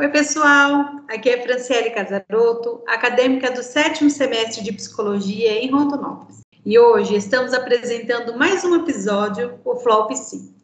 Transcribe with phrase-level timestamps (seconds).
[0.00, 1.02] Oi, pessoal.
[1.08, 6.40] Aqui é Franciele Casaroto, acadêmica do sétimo semestre de Psicologia em Rondonópolis.
[6.64, 10.54] E hoje estamos apresentando mais um episódio, o FLOPC,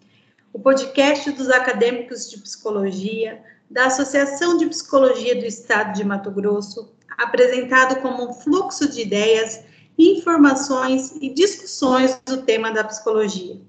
[0.55, 6.95] o podcast dos acadêmicos de Psicologia da Associação de Psicologia do Estado de Mato Grosso,
[7.19, 9.63] apresentado como um fluxo de ideias,
[9.99, 13.61] informações e discussões do tema da psicologia.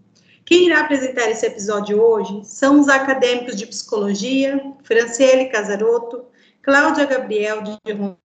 [0.48, 6.24] Quem irá apresentar esse episódio hoje são os acadêmicos de psicologia, Franciele Casaroto,
[6.62, 7.78] Cláudia Gabriel de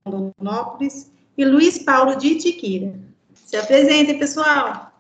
[0.04, 3.00] Rondonópolis e Luiz Paulo de Itiquira.
[3.36, 4.92] Se apresentem, pessoal!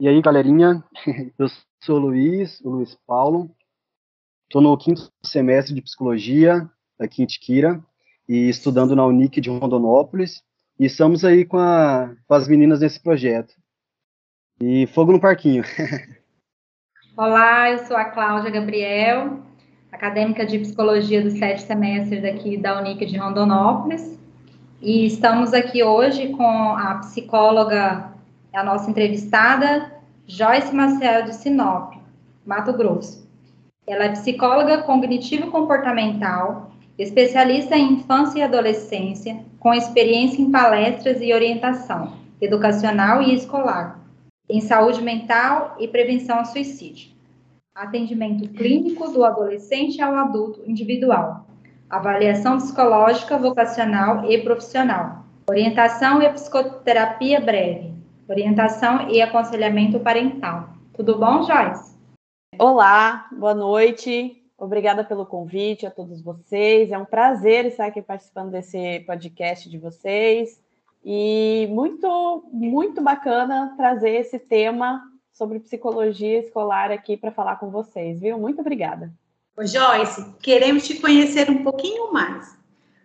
[0.00, 0.82] E aí, galerinha,
[1.38, 1.46] eu
[1.80, 3.48] sou o Luiz, o Luiz Paulo,
[4.48, 6.68] estou no quinto semestre de psicologia
[6.98, 7.80] aqui em Itiquira
[8.28, 10.42] e estudando na Unic de Rondonópolis
[10.80, 13.54] e estamos aí com, a, com as meninas nesse projeto.
[14.60, 15.64] E fogo no parquinho.
[17.16, 19.40] Olá, eu sou a Cláudia Gabriel,
[19.90, 24.16] acadêmica de psicologia do sétimo semestre daqui da Unic de Rondonópolis.
[24.80, 28.12] E estamos aqui hoje com a psicóloga,
[28.52, 29.92] a nossa entrevistada,
[30.24, 31.94] Joyce Marcel de Sinop,
[32.46, 33.28] Mato Grosso.
[33.88, 42.12] Ela é psicóloga cognitivo-comportamental, especialista em infância e adolescência, com experiência em palestras e orientação
[42.40, 44.03] educacional e escolar
[44.48, 47.10] em saúde mental e prevenção ao suicídio.
[47.74, 51.46] Atendimento clínico do adolescente ao adulto individual.
[51.88, 55.24] Avaliação psicológica, vocacional e profissional.
[55.48, 57.92] Orientação e psicoterapia breve.
[58.28, 60.70] Orientação e aconselhamento parental.
[60.94, 61.94] Tudo bom, Joyce?
[62.58, 64.40] Olá, boa noite.
[64.56, 66.90] Obrigada pelo convite a todos vocês.
[66.90, 70.63] É um prazer estar aqui participando desse podcast de vocês.
[71.04, 75.02] E muito, muito bacana trazer esse tema
[75.32, 78.38] sobre psicologia escolar aqui para falar com vocês, viu?
[78.38, 79.12] Muito obrigada.
[79.58, 82.56] Joyce, queremos te conhecer um pouquinho mais.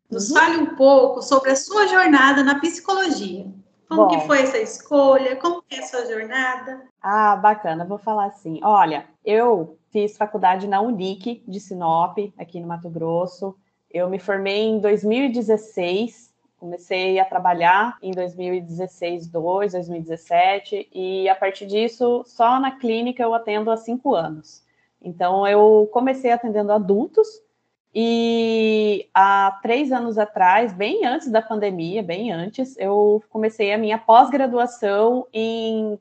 [0.09, 0.37] Nos uhum.
[0.37, 3.45] fale um pouco sobre a sua jornada na psicologia.
[3.87, 5.35] Como Bom, que foi essa escolha?
[5.35, 6.81] Como é a sua jornada?
[7.01, 7.85] Ah, bacana.
[7.85, 8.59] Vou falar assim.
[8.63, 13.55] Olha, eu fiz faculdade na Unic de Sinop, aqui no Mato Grosso.
[13.91, 16.28] Eu me formei em 2016
[16.59, 23.33] Comecei a trabalhar em 2016, 2, 2017, e a partir disso, só na clínica eu
[23.33, 24.63] atendo há cinco anos.
[25.01, 27.27] Então, eu comecei atendendo adultos,
[27.93, 33.97] e há três anos atrás, bem antes da pandemia, bem antes, eu comecei a minha
[33.97, 35.25] pós-graduação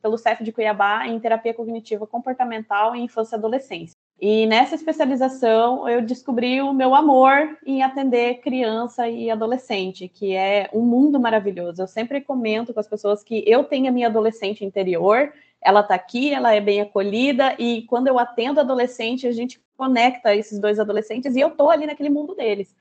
[0.02, 3.96] pelo CEF de Cuiabá em terapia cognitiva comportamental em infância e adolescência.
[4.20, 10.68] E nessa especialização eu descobri o meu amor em atender criança e adolescente, que é
[10.72, 11.82] um mundo maravilhoso.
[11.82, 15.94] Eu sempre comento com as pessoas que eu tenho a minha adolescente interior, ela está
[15.94, 20.80] aqui, ela é bem acolhida, e quando eu atendo adolescente, a gente conecta esses dois
[20.80, 22.74] adolescentes e eu estou ali naquele mundo deles.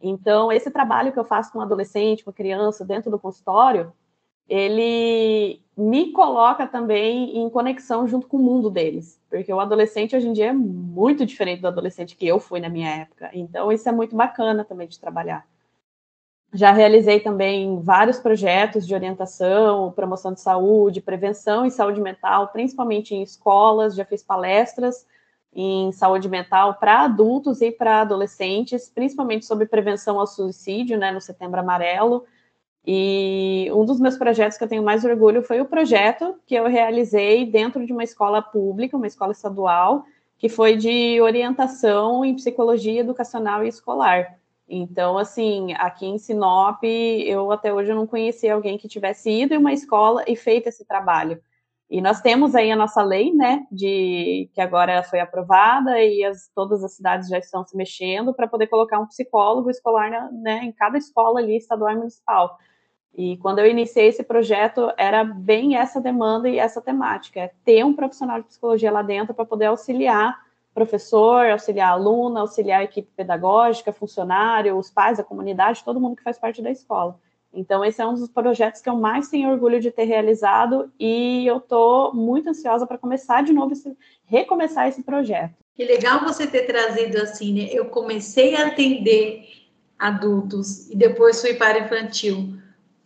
[0.00, 3.92] Então, esse trabalho que eu faço com adolescente, com criança, dentro do consultório,
[4.48, 10.28] ele me coloca também em conexão junto com o mundo deles, porque o adolescente hoje
[10.28, 13.88] em dia é muito diferente do adolescente que eu fui na minha época, então isso
[13.88, 15.46] é muito bacana também de trabalhar.
[16.52, 23.12] Já realizei também vários projetos de orientação, promoção de saúde, prevenção e saúde mental, principalmente
[23.12, 25.04] em escolas, já fiz palestras
[25.52, 31.20] em saúde mental para adultos e para adolescentes, principalmente sobre prevenção ao suicídio, né, no
[31.20, 32.24] Setembro Amarelo,
[32.86, 36.66] e um dos meus projetos que eu tenho mais orgulho foi o projeto que eu
[36.66, 40.04] realizei dentro de uma escola pública, uma escola estadual,
[40.36, 44.38] que foi de orientação em psicologia educacional e escolar.
[44.68, 49.58] Então, assim, aqui em Sinop, eu até hoje não conheci alguém que tivesse ido em
[49.58, 51.40] uma escola e feito esse trabalho.
[51.88, 56.50] E nós temos aí a nossa lei, né, de que agora foi aprovada e as,
[56.54, 60.72] todas as cidades já estão se mexendo para poder colocar um psicólogo escolar, né, em
[60.72, 62.58] cada escola ali estadual e municipal.
[63.16, 67.84] E quando eu iniciei esse projeto, era bem essa demanda e essa temática, é ter
[67.84, 70.42] um profissional de psicologia lá dentro para poder auxiliar
[70.74, 76.22] professor, auxiliar aluno, auxiliar a equipe pedagógica, funcionário, os pais, a comunidade, todo mundo que
[76.22, 77.16] faz parte da escola.
[77.52, 81.46] Então, esse é um dos projetos que eu mais tenho orgulho de ter realizado e
[81.46, 85.54] eu estou muito ansiosa para começar de novo, esse, recomeçar esse projeto.
[85.76, 87.68] Que legal você ter trazido assim, né?
[87.70, 89.44] Eu comecei a atender
[89.96, 92.54] adultos e depois fui para infantil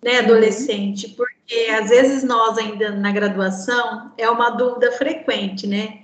[0.08, 1.12] né, adolescente, uhum.
[1.16, 6.00] porque às vezes nós ainda na graduação é uma dúvida frequente, né?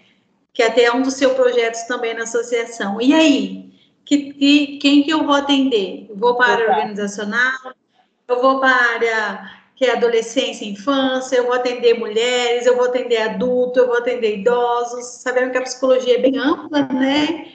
[0.53, 3.01] Que até é um dos seus projetos também na associação.
[3.01, 3.73] E aí,
[4.05, 6.07] que, que, quem que eu vou atender?
[6.11, 7.73] Eu vou para a área organizacional,
[8.29, 12.77] eu vou para a área que é adolescência e infância, eu vou atender mulheres, eu
[12.77, 17.47] vou atender adulto, eu vou atender idosos, sabendo que a psicologia é bem ampla, né?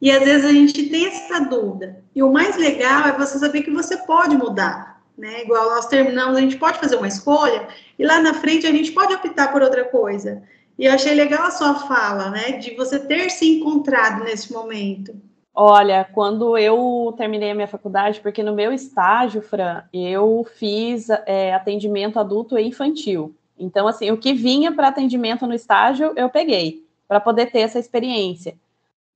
[0.00, 2.02] E às vezes a gente tem essa dúvida.
[2.14, 5.42] E o mais legal é você saber que você pode mudar, né?
[5.42, 7.68] Igual nós terminamos, a gente pode fazer uma escolha
[7.98, 10.42] e lá na frente a gente pode optar por outra coisa.
[10.78, 12.52] E eu achei legal a sua fala, né?
[12.52, 15.14] De você ter se encontrado nesse momento.
[15.54, 21.54] Olha, quando eu terminei a minha faculdade, porque no meu estágio, Fran, eu fiz é,
[21.54, 23.34] atendimento adulto e infantil.
[23.58, 27.78] Então, assim, o que vinha para atendimento no estágio, eu peguei, para poder ter essa
[27.78, 28.54] experiência.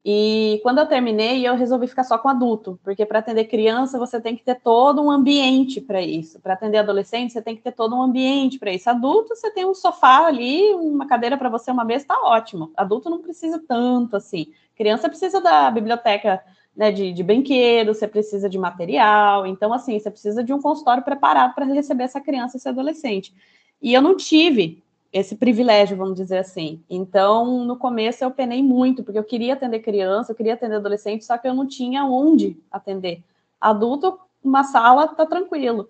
[0.02, 4.19] E quando eu terminei, eu resolvi ficar só com adulto, porque para atender criança você
[4.19, 6.41] tem que ter todo um ambiente para isso.
[6.41, 8.88] Para atender adolescente, você tem que ter todo um ambiente para isso.
[8.88, 12.73] Adulto, você tem um sofá ali, uma cadeira para você, uma mesa, está ótimo.
[12.75, 14.47] Adulto não precisa tanto assim.
[14.75, 16.43] Criança precisa da biblioteca
[16.75, 19.47] né, de, de brinquedos, você precisa de material.
[19.47, 23.35] Então, assim, você precisa de um consultório preparado para receber essa criança, esse adolescente.
[23.82, 24.82] E eu não tive
[25.12, 26.83] esse privilégio, vamos dizer assim.
[26.89, 31.25] Então, no começo eu penei muito, porque eu queria atender criança, eu queria atender adolescente,
[31.25, 33.23] só que eu não tinha onde atender.
[33.61, 35.89] Adulto, uma sala tá tranquilo.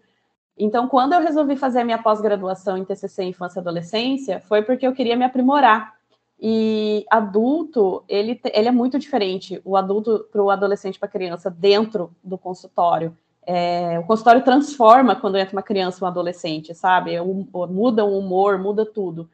[0.58, 4.86] Então, quando eu resolvi fazer a minha pós-graduação em TCC Infância e Adolescência, foi porque
[4.86, 5.94] eu queria me aprimorar.
[6.38, 11.50] E adulto, ele, ele é muito diferente, o adulto para o adolescente para a criança
[11.50, 13.16] dentro do consultório.
[13.46, 17.18] É, o consultório transforma quando entra uma criança um adolescente, sabe?
[17.20, 19.28] muda o humor, muda tudo.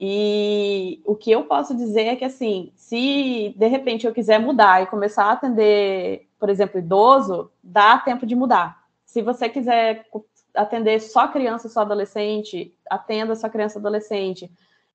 [0.00, 4.82] E o que eu posso dizer é que, assim, se de repente eu quiser mudar
[4.82, 8.78] e começar a atender, por exemplo, idoso, dá tempo de mudar.
[9.04, 10.06] Se você quiser
[10.54, 14.50] atender só criança, só adolescente, atenda só criança adolescente.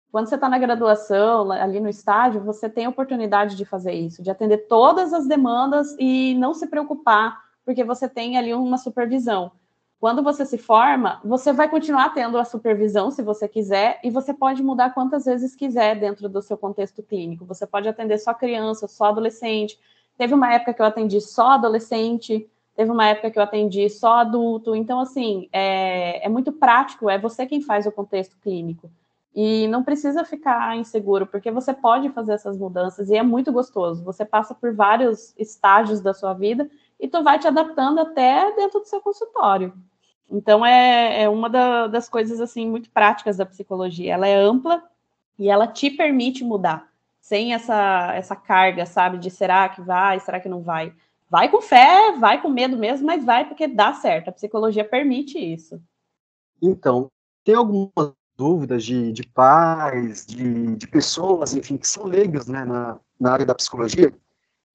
[0.10, 4.22] Quando você está na graduação, ali no estágio, você tem a oportunidade de fazer isso,
[4.24, 9.51] de atender todas as demandas e não se preocupar porque você tem ali uma supervisão.
[10.04, 14.33] Quando você se forma, você vai continuar tendo a supervisão, se você quiser, e você
[14.33, 17.45] pode mudar quantas vezes quiser dentro do seu contexto clínico.
[17.45, 19.80] Você pode atender só criança, só adolescente.
[20.18, 22.45] Teve uma época que eu atendi só adolescente,
[22.75, 24.75] teve uma época que eu atendi só adulto.
[24.75, 28.92] Então, assim, é, é muito prático, é você quem faz o contexto clínico.
[29.33, 34.04] E não precisa ficar inseguro, porque você pode fazer essas mudanças e é muito gostoso.
[34.04, 36.69] Você passa por vários estágios da sua vida
[37.04, 39.74] e tu vai te adaptando até dentro do seu consultório.
[40.32, 44.14] Então é, é uma da, das coisas assim muito práticas da psicologia.
[44.14, 44.82] Ela é ampla
[45.38, 46.88] e ela te permite mudar,
[47.20, 50.94] sem essa essa carga, sabe, de será que vai, será que não vai.
[51.30, 54.30] Vai com fé, vai com medo mesmo, mas vai porque dá certo.
[54.30, 55.82] A psicologia permite isso.
[56.62, 57.12] Então,
[57.44, 62.98] tem algumas dúvidas de, de pais, de, de pessoas, enfim, que são leigas né, na,
[63.20, 64.14] na área da psicologia,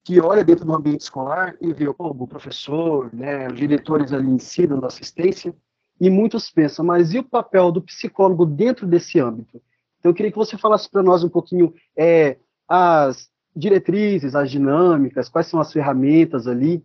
[0.09, 4.83] que olha dentro do ambiente escolar e vê o professor, né, os diretores ali ensinam
[4.83, 5.53] assistência,
[6.01, 9.61] e muitos pensam, mas e o papel do psicólogo dentro desse âmbito?
[9.99, 15.29] Então, eu queria que você falasse para nós um pouquinho é, as diretrizes, as dinâmicas,
[15.29, 16.83] quais são as ferramentas ali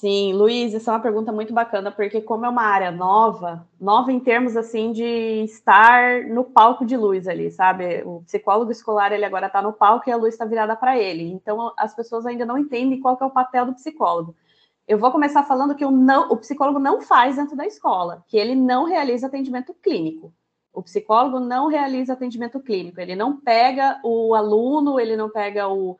[0.00, 4.12] Sim, Luiz, essa é uma pergunta muito bacana, porque como é uma área nova, nova
[4.12, 8.04] em termos assim de estar no palco de luz ali, sabe?
[8.04, 11.24] O psicólogo escolar ele agora está no palco e a luz está virada para ele.
[11.24, 14.36] Então as pessoas ainda não entendem qual é o papel do psicólogo.
[14.86, 18.36] Eu vou começar falando que o, não, o psicólogo não faz dentro da escola, que
[18.36, 20.32] ele não realiza atendimento clínico.
[20.72, 25.98] O psicólogo não realiza atendimento clínico, ele não pega o aluno, ele não pega o,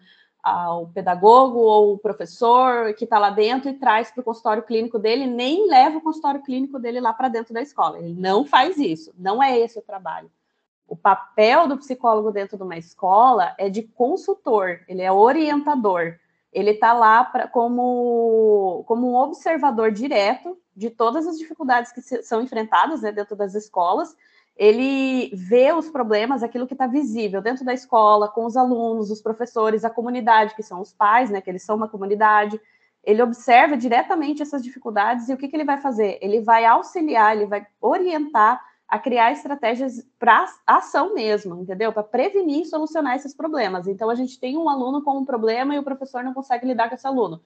[0.49, 4.99] ao pedagogo ou o professor que está lá dentro e traz para o consultório clínico
[4.99, 7.99] dele, nem leva o consultório clínico dele lá para dentro da escola.
[7.99, 10.31] Ele não faz isso, não é esse o trabalho.
[10.87, 16.19] O papel do psicólogo dentro de uma escola é de consultor, ele é orientador.
[16.51, 22.23] Ele está lá pra, como, como um observador direto de todas as dificuldades que se,
[22.23, 24.17] são enfrentadas né, dentro das escolas
[24.59, 29.23] ele vê os problemas, aquilo que está visível dentro da escola, com os alunos, os
[29.23, 32.61] professores, a comunidade, que são os pais, né, que eles são uma comunidade.
[33.05, 36.19] Ele observa diretamente essas dificuldades e o que, que ele vai fazer?
[36.21, 41.93] Ele vai auxiliar, ele vai orientar a criar estratégias para ação mesmo, entendeu?
[41.93, 43.87] Para prevenir e solucionar esses problemas.
[43.87, 46.89] Então, a gente tem um aluno com um problema e o professor não consegue lidar
[46.89, 47.41] com esse aluno.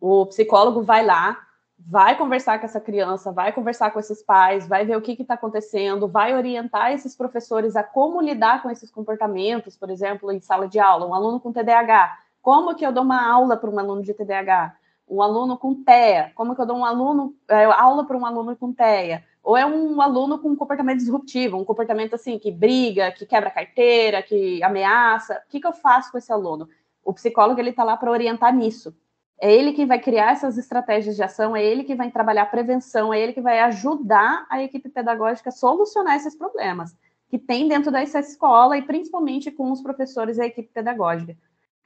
[0.00, 1.36] O psicólogo vai lá,
[1.78, 5.34] vai conversar com essa criança, vai conversar com esses pais, vai ver o que está
[5.34, 10.66] acontecendo, vai orientar esses professores a como lidar com esses comportamentos, por exemplo, em sala
[10.66, 14.02] de aula, um aluno com TDAH, como que eu dou uma aula para um aluno
[14.02, 14.74] de TDAH?
[15.06, 18.54] Um aluno com TEA, como que eu dou um aluno, é, aula para um aluno
[18.56, 19.24] com TEA?
[19.42, 23.50] Ou é um aluno com um comportamento disruptivo, um comportamento assim, que briga, que quebra
[23.50, 26.68] carteira, que ameaça, o que, que eu faço com esse aluno?
[27.02, 28.94] O psicólogo, ele está lá para orientar nisso,
[29.40, 33.14] é ele que vai criar essas estratégias de ação, é ele que vai trabalhar prevenção,
[33.14, 36.96] é ele que vai ajudar a equipe pedagógica a solucionar esses problemas
[37.28, 41.36] que tem dentro dessa escola e principalmente com os professores e a equipe pedagógica.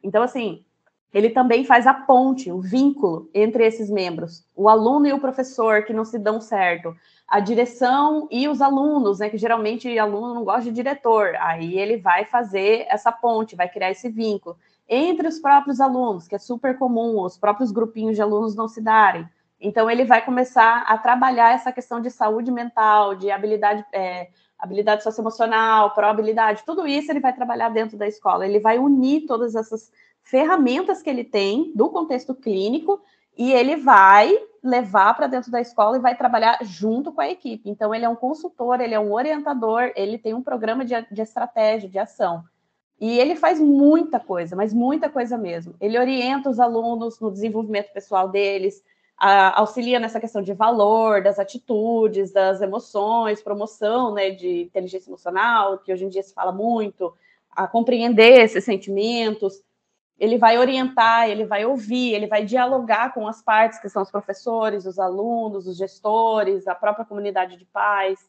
[0.02, 0.64] Então, assim,
[1.12, 5.84] ele também faz a ponte, o vínculo entre esses membros, o aluno e o professor
[5.84, 6.96] que não se dão certo,
[7.28, 9.28] a direção e os alunos, né?
[9.28, 13.68] Que geralmente o aluno não gosta de diretor, aí ele vai fazer essa ponte, vai
[13.68, 14.56] criar esse vínculo
[14.88, 18.80] entre os próprios alunos, que é super comum, os próprios grupinhos de alunos não se
[18.80, 19.28] darem.
[19.60, 25.02] Então ele vai começar a trabalhar essa questão de saúde mental, de habilidade, é, habilidade
[25.02, 28.46] socioemocional, probabilidade, tudo isso ele vai trabalhar dentro da escola.
[28.46, 29.90] Ele vai unir todas essas
[30.22, 33.00] ferramentas que ele tem do contexto clínico
[33.36, 37.68] e ele vai levar para dentro da escola e vai trabalhar junto com a equipe.
[37.68, 41.20] Então, ele é um consultor, ele é um orientador, ele tem um programa de, de
[41.20, 42.44] estratégia, de ação.
[43.02, 45.74] E ele faz muita coisa, mas muita coisa mesmo.
[45.80, 48.80] Ele orienta os alunos no desenvolvimento pessoal deles,
[49.18, 55.78] a, auxilia nessa questão de valor, das atitudes, das emoções, promoção né, de inteligência emocional,
[55.78, 57.12] que hoje em dia se fala muito,
[57.50, 59.60] a compreender esses sentimentos
[60.16, 64.10] ele vai orientar, ele vai ouvir, ele vai dialogar com as partes que são os
[64.12, 68.20] professores, os alunos, os gestores, a própria comunidade de pais.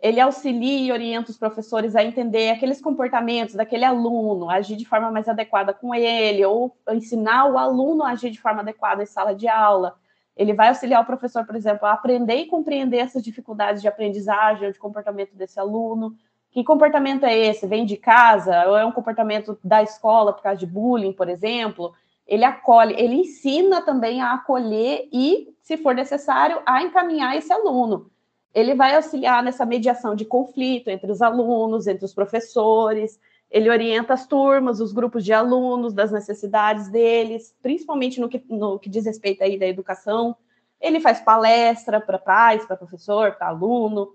[0.00, 5.10] Ele auxilia e orienta os professores a entender aqueles comportamentos daquele aluno, agir de forma
[5.10, 9.34] mais adequada com ele, ou ensinar o aluno a agir de forma adequada em sala
[9.34, 9.96] de aula.
[10.36, 14.66] Ele vai auxiliar o professor, por exemplo, a aprender e compreender essas dificuldades de aprendizagem
[14.66, 16.16] ou de comportamento desse aluno
[16.50, 17.66] que comportamento é esse?
[17.66, 18.66] Vem de casa?
[18.66, 21.94] Ou é um comportamento da escola por causa de bullying, por exemplo?
[22.26, 28.10] Ele acolhe, ele ensina também a acolher e, se for necessário, a encaminhar esse aluno.
[28.54, 33.20] Ele vai auxiliar nessa mediação de conflito entre os alunos, entre os professores.
[33.50, 38.78] Ele orienta as turmas, os grupos de alunos, das necessidades deles, principalmente no que, no
[38.78, 40.36] que diz respeito aí da educação.
[40.80, 44.12] Ele faz palestra para pais, para professor, para aluno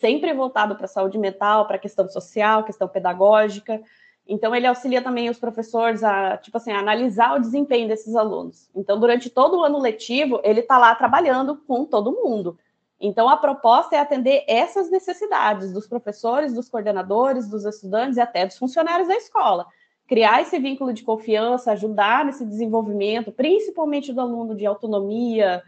[0.00, 3.80] sempre voltado para a saúde mental, para a questão social, questão pedagógica.
[4.26, 8.70] Então, ele auxilia também os professores a, tipo assim, a analisar o desempenho desses alunos.
[8.74, 12.58] Então, durante todo o ano letivo, ele está lá trabalhando com todo mundo.
[13.00, 18.44] Então, a proposta é atender essas necessidades dos professores, dos coordenadores, dos estudantes e até
[18.44, 19.66] dos funcionários da escola.
[20.06, 25.62] Criar esse vínculo de confiança, ajudar nesse desenvolvimento, principalmente do aluno de autonomia,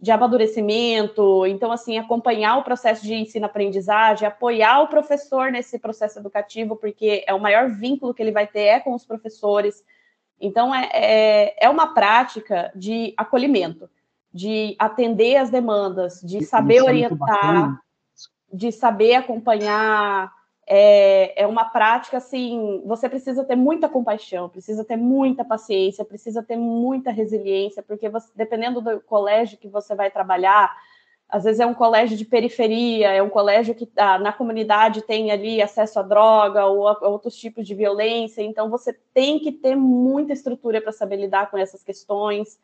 [0.00, 6.76] de amadurecimento, então assim acompanhar o processo de ensino-aprendizagem, apoiar o professor nesse processo educativo,
[6.76, 9.84] porque é o maior vínculo que ele vai ter é com os professores.
[10.40, 13.90] Então é, é, é uma prática de acolhimento,
[14.32, 17.80] de atender as demandas, de saber é orientar,
[18.52, 20.32] de saber acompanhar
[20.70, 26.42] é, é uma prática assim, você precisa ter muita compaixão, precisa ter muita paciência, precisa
[26.42, 30.76] ter muita resiliência, porque você, dependendo do colégio que você vai trabalhar,
[31.26, 35.30] às vezes é um colégio de periferia, é um colégio que ah, na comunidade tem
[35.30, 39.74] ali acesso à droga ou a outros tipos de violência, então você tem que ter
[39.74, 42.58] muita estrutura para saber lidar com essas questões.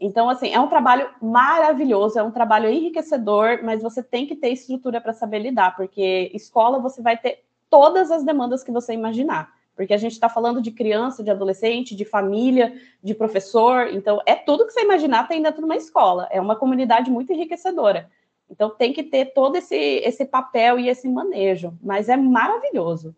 [0.00, 4.48] Então, assim, é um trabalho maravilhoso, é um trabalho enriquecedor, mas você tem que ter
[4.48, 9.52] estrutura para saber lidar, porque escola você vai ter todas as demandas que você imaginar.
[9.76, 13.88] Porque a gente está falando de criança, de adolescente, de família, de professor.
[13.92, 16.28] Então, é tudo que você imaginar tem dentro de uma escola.
[16.30, 18.10] É uma comunidade muito enriquecedora.
[18.50, 21.72] Então, tem que ter todo esse, esse papel e esse manejo.
[21.82, 23.14] Mas é maravilhoso.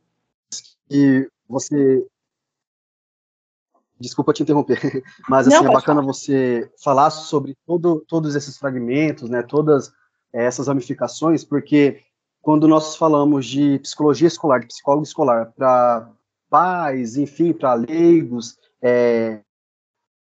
[0.91, 2.07] E você.
[4.03, 4.81] Desculpa te interromper,
[5.29, 6.13] mas assim, Não, é bacana falar.
[6.13, 9.93] você falar sobre todo, todos esses fragmentos, né, todas
[10.33, 12.03] essas ramificações, porque
[12.41, 16.11] quando nós falamos de psicologia escolar, de psicólogo escolar, para
[16.51, 19.41] pais, enfim, para leigos, é,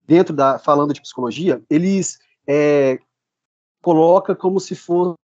[0.05, 2.99] dentro da falando de psicologia, eles é,
[3.81, 5.15] coloca como se fosse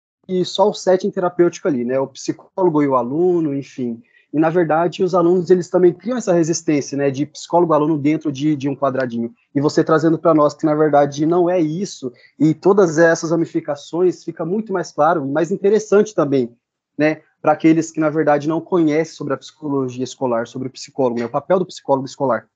[0.43, 1.99] só o setting terapêutico ali, né?
[1.99, 4.01] O psicólogo e o aluno, enfim.
[4.33, 8.55] E na verdade, os alunos eles também criam essa resistência, né, de psicólogo-aluno dentro de,
[8.55, 9.33] de um quadradinho.
[9.53, 12.11] E você trazendo para nós que na verdade não é isso.
[12.39, 16.55] E todas essas ramificações fica muito mais claro, mais interessante também
[16.97, 21.19] né, para aqueles que, na verdade, não conhecem sobre a psicologia escolar, sobre o psicólogo,
[21.19, 22.47] né, o papel do psicólogo escolar.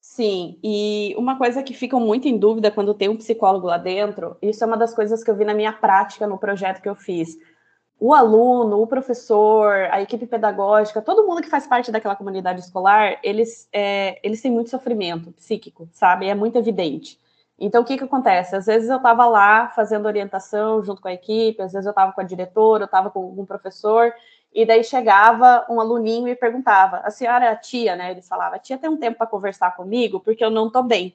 [0.00, 4.36] Sim, e uma coisa que ficam muito em dúvida quando tem um psicólogo lá dentro,
[4.42, 6.94] isso é uma das coisas que eu vi na minha prática no projeto que eu
[6.94, 7.38] fiz.
[8.04, 13.20] O aluno, o professor, a equipe pedagógica, todo mundo que faz parte daquela comunidade escolar,
[13.22, 16.26] eles, é, eles têm muito sofrimento psíquico, sabe?
[16.26, 17.16] É muito evidente.
[17.56, 18.56] Então, o que, que acontece?
[18.56, 22.10] Às vezes eu estava lá fazendo orientação junto com a equipe, às vezes eu estava
[22.10, 24.12] com a diretora, eu estava com algum professor,
[24.52, 28.10] e daí chegava um aluninho e perguntava: a senhora é a tia, né?
[28.10, 31.14] Eles falavam: a tia tem um tempo para conversar comigo porque eu não estou bem.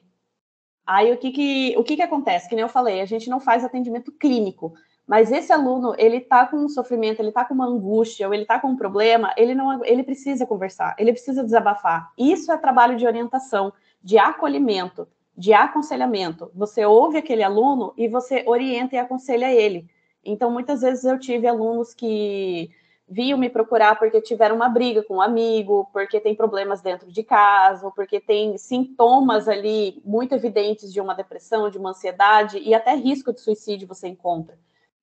[0.86, 2.48] Aí o que que, o que que acontece?
[2.48, 4.72] Que nem eu falei, a gente não faz atendimento clínico,
[5.08, 8.44] mas esse aluno, ele tá com um sofrimento, ele tá com uma angústia, ou ele
[8.44, 12.12] tá com um problema, ele não ele precisa conversar, ele precisa desabafar.
[12.18, 13.72] Isso é trabalho de orientação
[14.02, 16.50] de acolhimento, de aconselhamento.
[16.54, 19.88] Você ouve aquele aluno e você orienta e aconselha ele.
[20.22, 22.70] Então, muitas vezes eu tive alunos que
[23.08, 27.22] vinham me procurar porque tiveram uma briga com um amigo, porque tem problemas dentro de
[27.22, 32.74] casa, ou porque tem sintomas ali muito evidentes de uma depressão, de uma ansiedade e
[32.74, 34.58] até risco de suicídio você encontra.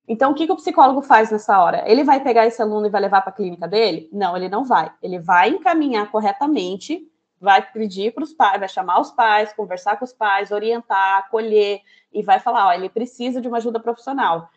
[0.08, 1.82] Então, o que, que o psicólogo faz nessa hora?
[1.90, 4.08] Ele vai pegar esse aluno e vai levar para a clínica dele?
[4.12, 4.92] Não, ele não vai.
[5.02, 7.10] Ele vai encaminhar corretamente,
[7.40, 11.80] vai pedir para os pais, vai chamar os pais, conversar com os pais, orientar, acolher
[12.12, 14.48] e vai falar: ó, ele precisa de uma ajuda profissional.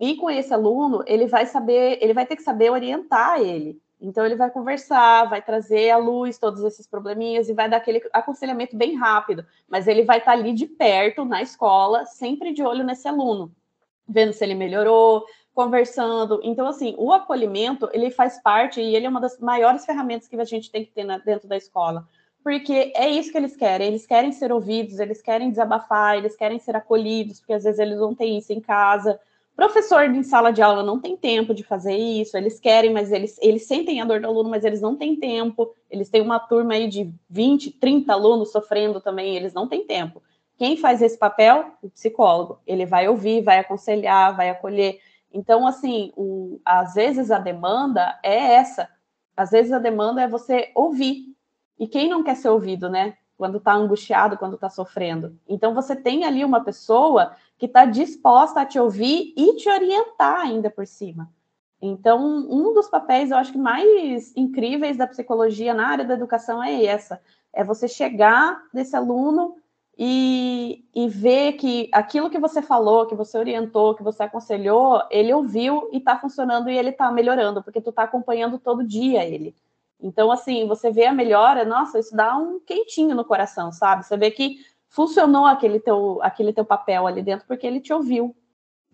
[0.00, 3.80] E com esse aluno, ele vai saber, ele vai ter que saber orientar ele.
[4.00, 8.02] Então, ele vai conversar, vai trazer à luz todos esses probleminhas e vai dar aquele
[8.12, 9.46] aconselhamento bem rápido.
[9.68, 13.54] Mas ele vai estar ali de perto, na escola, sempre de olho nesse aluno,
[14.06, 16.40] vendo se ele melhorou, conversando.
[16.42, 20.36] Então, assim, o acolhimento, ele faz parte e ele é uma das maiores ferramentas que
[20.36, 22.06] a gente tem que ter na, dentro da escola.
[22.42, 23.88] Porque é isso que eles querem.
[23.88, 27.98] Eles querem ser ouvidos, eles querem desabafar, eles querem ser acolhidos, porque às vezes eles
[27.98, 29.18] não têm isso em casa
[29.56, 33.38] Professor em sala de aula não tem tempo de fazer isso, eles querem, mas eles,
[33.40, 35.72] eles sentem a dor do aluno, mas eles não têm tempo.
[35.88, 40.20] Eles têm uma turma aí de 20, 30 alunos sofrendo também, eles não têm tempo.
[40.56, 41.72] Quem faz esse papel?
[41.82, 42.60] O psicólogo.
[42.66, 45.00] Ele vai ouvir, vai aconselhar, vai acolher.
[45.32, 48.88] Então, assim, o, às vezes a demanda é essa.
[49.36, 51.34] Às vezes a demanda é você ouvir.
[51.78, 53.16] E quem não quer ser ouvido, né?
[53.36, 55.36] Quando está angustiado, quando está sofrendo.
[55.48, 60.40] Então, você tem ali uma pessoa que está disposta a te ouvir e te orientar
[60.40, 61.28] ainda por cima.
[61.82, 66.62] Então, um dos papéis, eu acho que mais incríveis da psicologia na área da educação
[66.62, 67.20] é essa:
[67.52, 69.56] é você chegar nesse aluno
[69.96, 75.32] e, e ver que aquilo que você falou, que você orientou, que você aconselhou, ele
[75.32, 79.54] ouviu e está funcionando e ele está melhorando, porque tu está acompanhando todo dia ele.
[80.00, 84.04] Então, assim, você vê a melhora, nossa, isso dá um quentinho no coração, sabe?
[84.04, 84.58] Você vê que
[84.88, 88.34] funcionou aquele teu, aquele teu papel ali dentro, porque ele te ouviu.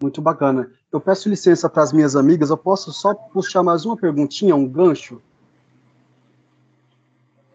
[0.00, 0.70] Muito bacana.
[0.92, 4.68] Eu peço licença para as minhas amigas, eu posso só puxar mais uma perguntinha, um
[4.68, 5.20] gancho?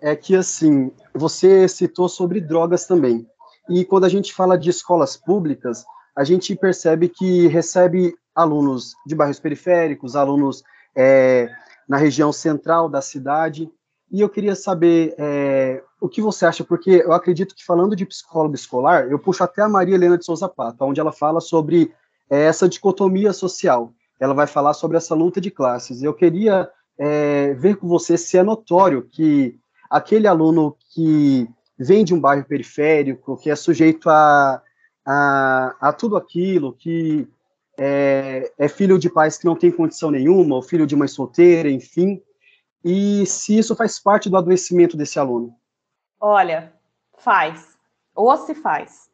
[0.01, 3.27] É que, assim, você citou sobre drogas também.
[3.69, 9.15] E quando a gente fala de escolas públicas, a gente percebe que recebe alunos de
[9.15, 10.63] bairros periféricos, alunos
[10.95, 11.49] é,
[11.87, 13.69] na região central da cidade.
[14.11, 18.05] E eu queria saber é, o que você acha, porque eu acredito que falando de
[18.05, 21.93] psicólogo escolar, eu puxo até a Maria Helena de Souza Pato, onde ela fala sobre
[22.29, 23.91] é, essa dicotomia social.
[24.19, 26.03] Ela vai falar sobre essa luta de classes.
[26.03, 29.57] Eu queria é, ver com você se é notório que
[29.89, 31.47] aquele aluno que
[31.77, 34.61] vem de um bairro periférico, que é sujeito a,
[35.05, 37.27] a, a tudo aquilo, que
[37.77, 41.69] é, é, filho de pais que não têm condição nenhuma, ou filho de mãe solteira,
[41.69, 42.21] enfim,
[42.83, 45.55] e se isso faz parte do adoecimento desse aluno.
[46.19, 46.73] Olha,
[47.17, 47.77] faz.
[48.13, 49.09] Ou se faz.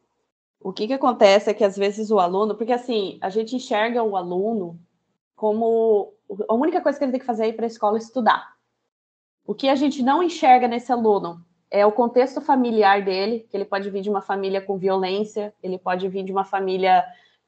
[0.59, 4.03] O que, que acontece é que às vezes o aluno, porque assim, a gente enxerga
[4.03, 4.79] o aluno
[5.35, 6.13] como
[6.47, 8.55] a única coisa que ele tem que fazer é ir para a escola estudar.
[9.45, 13.65] O que a gente não enxerga nesse aluno é o contexto familiar dele, que ele
[13.65, 17.03] pode vir de uma família com violência, ele pode vir de uma família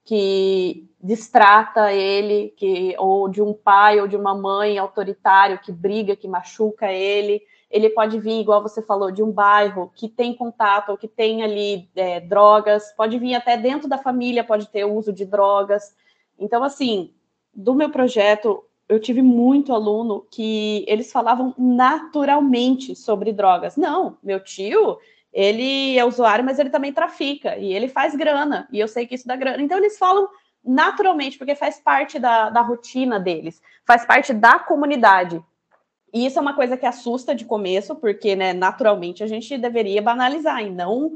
[0.05, 6.15] que distrata ele, que ou de um pai ou de uma mãe autoritário que briga,
[6.15, 7.41] que machuca ele
[7.73, 11.41] ele pode vir, igual você falou, de um bairro que tem contato ou que tem
[11.41, 15.95] ali é, drogas, pode vir até dentro da família, pode ter uso de drogas.
[16.37, 17.11] Então, assim,
[17.51, 23.75] do meu projeto, eu tive muito aluno que eles falavam naturalmente sobre drogas.
[23.75, 24.99] Não, meu tio,
[25.33, 29.15] ele é usuário, mas ele também trafica e ele faz grana, e eu sei que
[29.15, 29.63] isso dá grana.
[29.63, 30.27] Então, eles falam
[30.63, 35.43] naturalmente, porque faz parte da, da rotina deles, faz parte da comunidade.
[36.13, 40.01] E isso é uma coisa que assusta de começo, porque, né, naturalmente a gente deveria
[40.03, 41.13] banalizar e não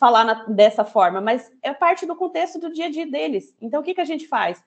[0.00, 3.54] falar na, dessa forma, mas é parte do contexto do dia a dia deles.
[3.60, 4.60] Então, o que, que a gente faz?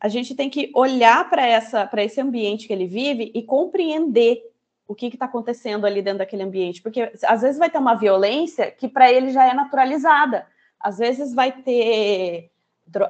[0.00, 4.42] A gente tem que olhar para esse ambiente que ele vive e compreender
[4.86, 8.70] o que está acontecendo ali dentro daquele ambiente, porque às vezes vai ter uma violência
[8.70, 10.46] que para ele já é naturalizada,
[10.80, 12.50] às vezes vai ter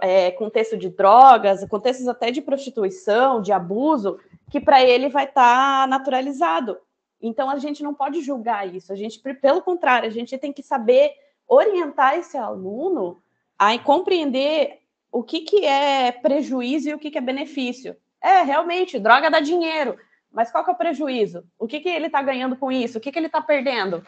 [0.00, 4.18] é, contexto de drogas, contextos até de prostituição, de abuso,
[4.50, 6.78] que para ele vai estar tá naturalizado.
[7.20, 8.92] Então a gente não pode julgar isso.
[8.92, 11.12] A gente, pelo contrário, a gente tem que saber
[11.46, 13.22] orientar esse aluno
[13.58, 14.80] a compreender
[15.18, 17.96] o que, que é prejuízo e o que, que é benefício.
[18.22, 19.98] É, realmente, droga dá dinheiro,
[20.30, 21.44] mas qual que é o prejuízo?
[21.58, 22.98] O que, que ele está ganhando com isso?
[22.98, 24.06] O que, que ele está perdendo?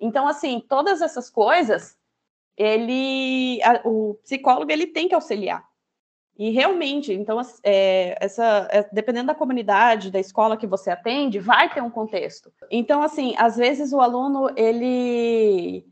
[0.00, 1.96] Então, assim, todas essas coisas,
[2.56, 5.64] ele, a, o psicólogo ele tem que auxiliar.
[6.38, 11.72] E realmente, então, é, essa, é, dependendo da comunidade, da escola que você atende, vai
[11.72, 12.52] ter um contexto.
[12.70, 15.84] Então, assim, às vezes o aluno, ele,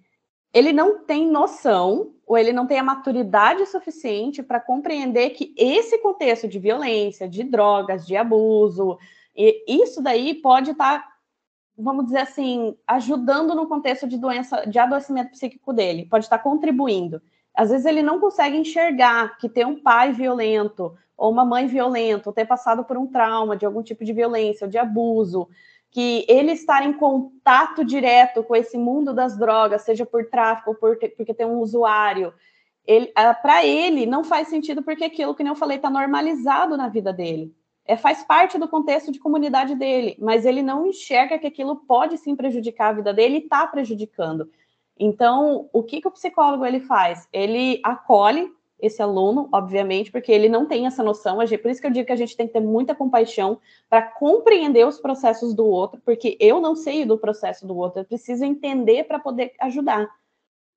[0.54, 5.98] ele não tem noção ou ele não tem a maturidade suficiente para compreender que esse
[5.98, 8.98] contexto de violência, de drogas, de abuso,
[9.36, 11.08] e isso daí pode estar, tá,
[11.76, 16.42] vamos dizer assim, ajudando no contexto de doença, de adoecimento psíquico dele, pode estar tá
[16.42, 17.20] contribuindo.
[17.54, 22.30] Às vezes ele não consegue enxergar que ter um pai violento ou uma mãe violenta,
[22.30, 25.50] ou ter passado por um trauma de algum tipo de violência ou de abuso,
[25.92, 30.76] que ele estar em contato direto com esse mundo das drogas, seja por tráfico ou
[30.76, 32.32] por, porque tem um usuário,
[33.14, 37.12] ah, para ele não faz sentido porque aquilo que eu falei está normalizado na vida
[37.12, 37.54] dele.
[37.84, 42.16] É, faz parte do contexto de comunidade dele, mas ele não enxerga que aquilo pode
[42.16, 44.48] sim prejudicar a vida dele e está prejudicando.
[44.98, 47.28] Então, o que, que o psicólogo ele faz?
[47.32, 48.50] Ele acolhe
[48.82, 51.36] esse aluno, obviamente, porque ele não tem essa noção.
[51.36, 54.84] Por isso que eu digo que a gente tem que ter muita compaixão para compreender
[54.84, 59.04] os processos do outro, porque eu não sei do processo do outro, eu preciso entender
[59.04, 60.10] para poder ajudar.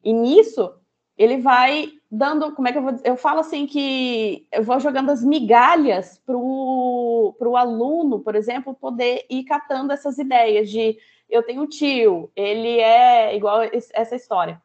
[0.04, 0.72] E nisso,
[1.18, 3.10] ele vai dando, como é que eu vou dizer?
[3.10, 9.26] Eu falo assim que eu vou jogando as migalhas para o aluno, por exemplo, poder
[9.30, 10.96] ir catando essas ideias de
[11.28, 13.62] eu tenho um tio, ele é igual
[13.94, 14.62] essa história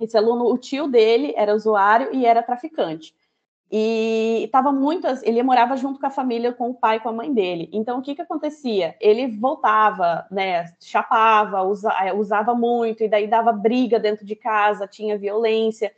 [0.00, 3.14] esse aluno, o tio dele era usuário e era traficante.
[3.72, 5.06] E estava muito.
[5.22, 7.68] Ele morava junto com a família, com o pai com a mãe dele.
[7.72, 8.96] Então, o que, que acontecia?
[9.00, 10.72] Ele voltava, né?
[10.80, 15.92] Chapava, usa, é, usava muito, e daí dava briga dentro de casa, tinha violência.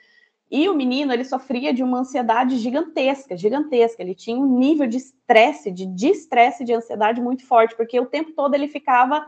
[0.51, 4.03] E o menino, ele sofria de uma ansiedade gigantesca, gigantesca.
[4.03, 8.33] Ele tinha um nível de estresse, de estresse, de ansiedade muito forte, porque o tempo
[8.33, 9.27] todo ele ficava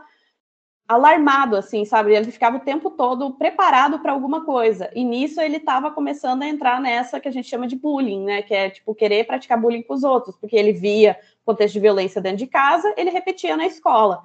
[0.87, 2.13] alarmado, assim, sabe?
[2.13, 4.89] Ele ficava o tempo todo preparado para alguma coisa.
[4.93, 8.41] E nisso ele estava começando a entrar nessa que a gente chama de bullying, né?
[8.43, 12.21] Que é tipo querer praticar bullying com os outros, porque ele via contexto de violência
[12.21, 14.23] dentro de casa, ele repetia na escola.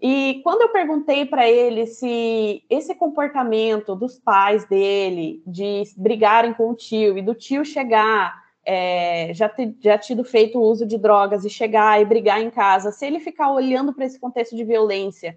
[0.00, 6.70] E quando eu perguntei para ele se esse comportamento dos pais dele, de brigarem com
[6.70, 11.44] o tio e do tio chegar, é, já, ter, já tido feito uso de drogas
[11.44, 15.36] e chegar e brigar em casa, se ele ficar olhando para esse contexto de violência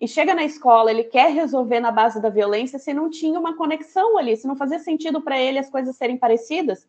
[0.00, 3.56] e chega na escola, ele quer resolver na base da violência, se não tinha uma
[3.56, 6.86] conexão ali, se não fazia sentido para ele as coisas serem parecidas,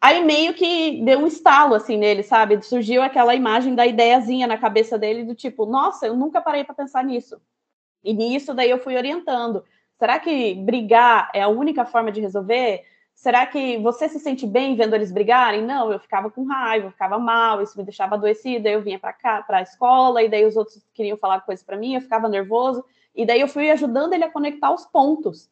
[0.00, 2.62] aí meio que deu um estalo assim nele, sabe?
[2.62, 6.74] Surgiu aquela imagem da ideiazinha na cabeça dele do tipo, nossa, eu nunca parei para
[6.74, 7.40] pensar nisso.
[8.02, 9.62] E nisso daí eu fui orientando.
[9.98, 12.82] Será que brigar é a única forma de resolver?
[13.20, 15.60] Será que você se sente bem vendo eles brigarem?
[15.60, 19.12] Não, eu ficava com raiva, eu ficava mal, isso me deixava adoecida, eu vinha para
[19.12, 22.30] cá, para a escola, e daí os outros queriam falar coisas para mim, eu ficava
[22.30, 22.82] nervoso,
[23.14, 25.50] e daí eu fui ajudando ele a conectar os pontos.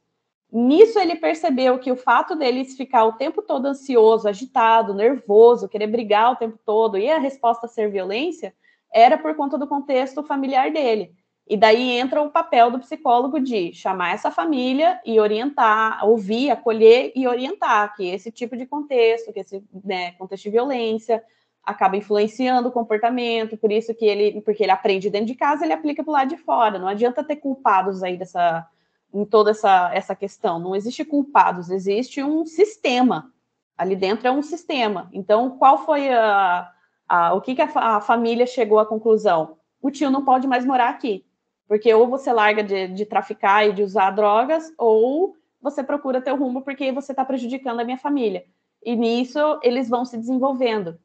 [0.50, 5.88] Nisso ele percebeu que o fato dele ficar o tempo todo ansioso, agitado, nervoso, querer
[5.88, 8.54] brigar o tempo todo, e a resposta ser violência,
[8.90, 11.14] era por conta do contexto familiar dele.
[11.48, 17.10] E daí entra o papel do psicólogo de chamar essa família e orientar, ouvir, acolher
[17.16, 21.24] e orientar que esse tipo de contexto, que esse né, contexto de violência
[21.64, 25.72] acaba influenciando o comportamento, por isso que ele, porque ele aprende dentro de casa, ele
[25.72, 26.78] aplica para o lado de fora.
[26.78, 28.66] Não adianta ter culpados aí dessa
[29.12, 30.58] em toda essa, essa questão.
[30.58, 33.32] Não existe culpados, existe um sistema.
[33.76, 35.08] Ali dentro é um sistema.
[35.14, 36.70] Então, qual foi a,
[37.08, 39.56] a o que, que a, a família chegou à conclusão?
[39.80, 41.24] O tio não pode mais morar aqui
[41.68, 46.34] porque ou você larga de, de traficar e de usar drogas, ou você procura teu
[46.36, 48.44] rumo porque você está prejudicando a minha família.
[48.82, 50.98] E nisso eles vão se desenvolvendo.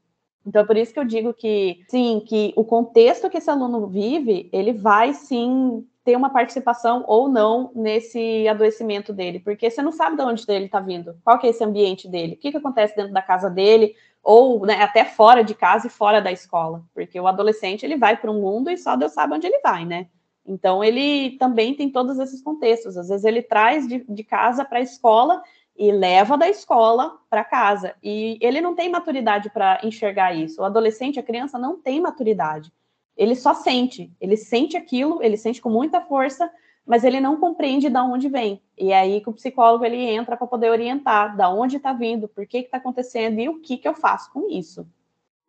[0.45, 3.87] Então, é por isso que eu digo que, sim, que o contexto que esse aluno
[3.87, 9.91] vive, ele vai sim ter uma participação ou não nesse adoecimento dele, porque você não
[9.91, 12.57] sabe de onde ele está vindo, qual que é esse ambiente dele, o que, que
[12.57, 16.83] acontece dentro da casa dele, ou né, até fora de casa e fora da escola,
[16.93, 19.85] porque o adolescente ele vai para um mundo e só Deus sabe onde ele vai,
[19.85, 20.07] né?
[20.45, 22.97] Então, ele também tem todos esses contextos.
[22.97, 25.41] Às vezes, ele traz de, de casa para a escola
[25.75, 27.95] e leva da escola para casa.
[28.03, 30.61] E ele não tem maturidade para enxergar isso.
[30.61, 32.71] O adolescente, a criança, não tem maturidade.
[33.15, 34.11] Ele só sente.
[34.19, 36.51] Ele sente aquilo, ele sente com muita força,
[36.85, 38.61] mas ele não compreende de onde vem.
[38.77, 42.27] E é aí que o psicólogo ele entra para poder orientar da onde está vindo,
[42.27, 44.85] por que está acontecendo e o que, que eu faço com isso.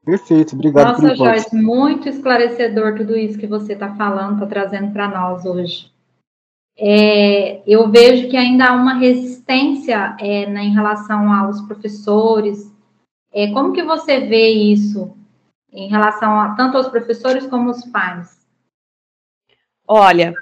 [0.04, 1.00] Perfeito, obrigado.
[1.00, 5.90] Nossa, Joyce, muito esclarecedor tudo isso que você está falando, está trazendo para nós hoje.
[6.76, 12.70] É, eu vejo que ainda há uma resistência é, né, em relação aos professores.
[13.32, 15.16] É, como que você vê isso
[15.72, 18.44] em relação a tanto aos professores como aos pais?
[19.86, 20.34] Olha,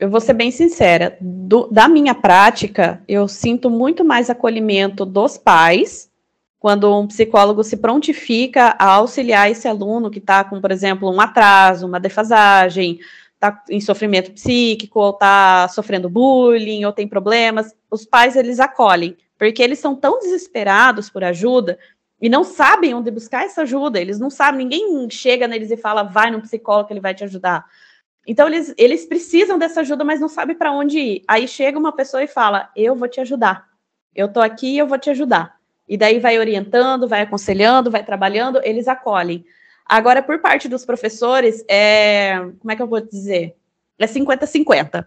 [0.00, 5.38] eu vou ser bem sincera, do, da minha prática, eu sinto muito mais acolhimento dos
[5.38, 6.10] pais
[6.58, 11.20] quando um psicólogo se prontifica a auxiliar esse aluno que está com, por exemplo, um
[11.20, 12.98] atraso, uma defasagem,
[13.34, 19.16] está em sofrimento psíquico, ou está sofrendo bullying, ou tem problemas, os pais eles acolhem,
[19.38, 21.78] porque eles são tão desesperados por ajuda
[22.20, 26.02] e não sabem onde buscar essa ajuda, eles não sabem, ninguém chega neles e fala,
[26.02, 27.66] vai no psicólogo ele vai te ajudar.
[28.26, 31.24] Então, eles, eles precisam dessa ajuda, mas não sabem para onde ir.
[31.28, 33.68] Aí chega uma pessoa e fala, eu vou te ajudar.
[34.12, 35.55] Eu estou aqui eu vou te ajudar.
[35.88, 39.44] E daí vai orientando, vai aconselhando, vai trabalhando, eles acolhem.
[39.84, 43.56] Agora, por parte dos professores, é, como é que eu vou dizer?
[43.98, 45.06] É 50-50.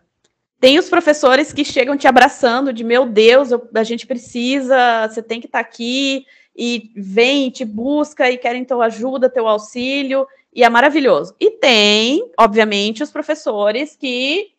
[0.59, 5.21] Tem os professores que chegam te abraçando de meu Deus, eu, a gente precisa, você
[5.21, 10.27] tem que estar tá aqui, e vem, te busca e querem tua ajuda, teu auxílio,
[10.53, 11.33] e é maravilhoso.
[11.39, 14.51] E tem, obviamente, os professores que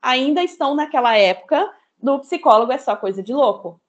[0.00, 1.70] ainda estão naquela época
[2.02, 3.80] do psicólogo é só coisa de louco.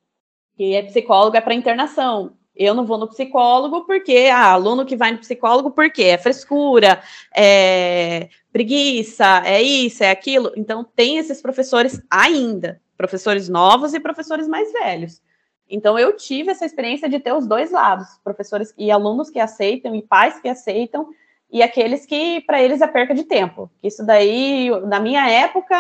[0.56, 2.34] Que é psicólogo é para internação.
[2.56, 7.02] Eu não vou no psicólogo porque ah, aluno que vai no psicólogo porque é frescura,
[7.36, 10.54] é preguiça, é isso, é aquilo.
[10.56, 15.22] Então tem esses professores ainda, professores novos e professores mais velhos.
[15.70, 19.94] Então eu tive essa experiência de ter os dois lados, professores e alunos que aceitam
[19.94, 21.10] e pais que aceitam
[21.52, 23.70] e aqueles que para eles é perca de tempo.
[23.84, 25.76] Isso daí, na minha época,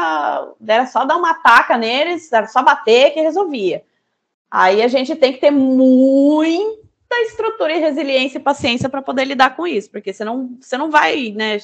[0.68, 3.84] era só dar uma taca neles, era só bater que resolvia.
[4.50, 9.56] Aí a gente tem que ter muita estrutura e resiliência e paciência para poder lidar
[9.56, 11.60] com isso, porque senão você não vai, né,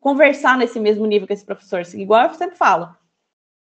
[0.00, 1.82] conversar nesse mesmo nível que esse professor.
[1.94, 2.88] Igual eu sempre falo,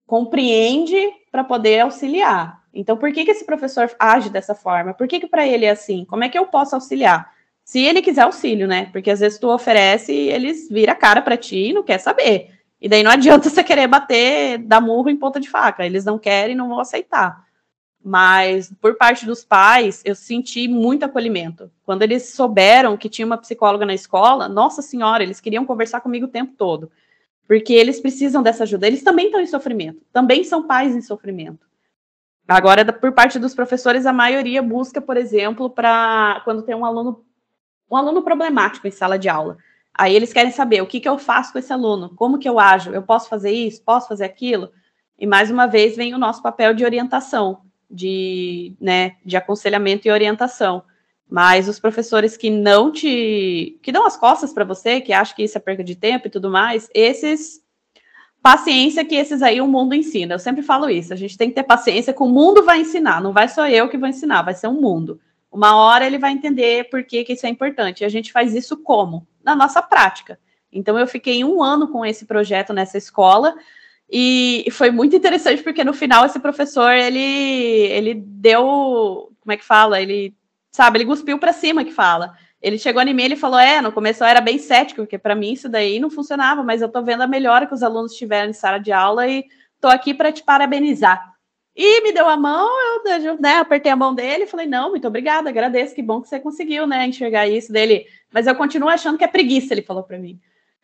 [0.06, 0.98] compreende
[1.32, 2.64] para poder auxiliar.
[2.74, 4.94] Então, por que, que esse professor age dessa forma?
[4.94, 6.06] Por que, que para ele é assim?
[6.06, 7.34] Como é que eu posso auxiliar?
[7.64, 8.90] Se ele quiser auxílio, né?
[8.92, 11.98] Porque às vezes tu oferece e eles viram a cara para ti e não quer
[11.98, 12.52] saber.
[12.80, 15.86] E daí não adianta você querer bater, dar murro em ponta de faca.
[15.86, 17.47] Eles não querem, não vão aceitar.
[18.04, 21.72] Mas por parte dos pais, eu senti muito acolhimento.
[21.84, 26.26] Quando eles souberam que tinha uma psicóloga na escola, nossa senhora, eles queriam conversar comigo
[26.26, 26.92] o tempo todo.
[27.48, 28.88] Porque eles precisam dessa ajuda.
[28.88, 31.66] Eles também estão em sofrimento, também são pais em sofrimento.
[32.48, 37.26] Agora, por parte dos professores, a maioria busca, por exemplo, para quando tem um aluno
[37.90, 39.58] um aluno problemático em sala de aula.
[39.94, 42.60] Aí eles querem saber o que, que eu faço com esse aluno, como que eu
[42.60, 44.72] ajo, eu posso fazer isso, posso fazer aquilo.
[45.18, 50.12] E mais uma vez vem o nosso papel de orientação, de, né, de aconselhamento e
[50.12, 50.84] orientação.
[51.30, 53.78] Mas os professores que não te.
[53.82, 56.32] que dão as costas para você, que acham que isso é perda de tempo e
[56.32, 57.66] tudo mais, esses.
[58.42, 60.36] Paciência que esses aí o mundo ensina.
[60.36, 61.12] Eu sempre falo isso.
[61.12, 63.20] A gente tem que ter paciência que o mundo vai ensinar.
[63.20, 65.20] Não vai só eu que vou ensinar, vai ser um mundo.
[65.52, 68.02] Uma hora ele vai entender por que, que isso é importante.
[68.02, 69.28] E a gente faz isso como?
[69.44, 70.40] Na nossa prática.
[70.72, 73.56] Então, eu fiquei um ano com esse projeto nessa escola
[74.10, 79.66] e foi muito interessante porque no final esse professor ele ele deu como é que
[79.66, 80.02] fala?
[80.02, 80.34] Ele
[80.72, 82.34] sabe ele cuspiu para cima que fala.
[82.62, 85.36] Ele chegou em mim e falou é no começo eu era bem cético porque para
[85.36, 88.50] mim isso daí não funcionava mas eu tô vendo a melhora que os alunos tiveram
[88.50, 89.46] em sala de aula e
[89.82, 91.34] tô aqui para te parabenizar.
[91.76, 92.68] E me deu a mão
[93.06, 96.30] eu né, apertei a mão dele e falei não muito obrigada agradeço que bom que
[96.30, 98.06] você conseguiu né enxergar isso dele.
[98.32, 100.40] Mas eu continuo achando que é preguiça ele falou para mim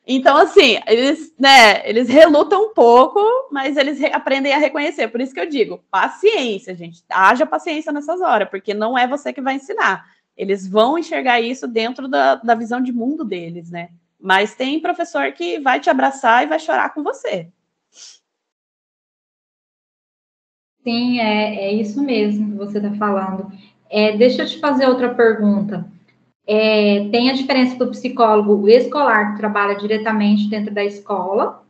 [0.06, 5.08] então, assim, eles, né, eles relutam um pouco, mas eles aprendem a reconhecer.
[5.08, 7.04] Por isso que eu digo, paciência, gente.
[7.10, 10.06] Haja paciência nessas horas, porque não é você que vai ensinar.
[10.36, 13.90] Eles vão enxergar isso dentro da, da visão de mundo deles, né?
[14.20, 17.50] Mas tem professor que vai te abraçar e vai chorar com você.
[20.84, 23.52] Sim, é, é isso mesmo que você está falando.
[23.90, 25.90] É, deixa eu te fazer outra pergunta.
[26.46, 31.64] É, tem a diferença do psicólogo escolar que trabalha diretamente dentro da escola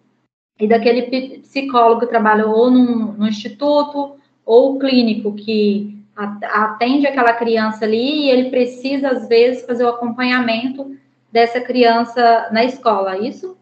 [0.59, 8.25] e daquele psicólogo que trabalha ou no instituto ou clínico que atende aquela criança ali
[8.25, 10.95] e ele precisa às vezes fazer o acompanhamento
[11.31, 13.57] dessa criança na escola, é isso?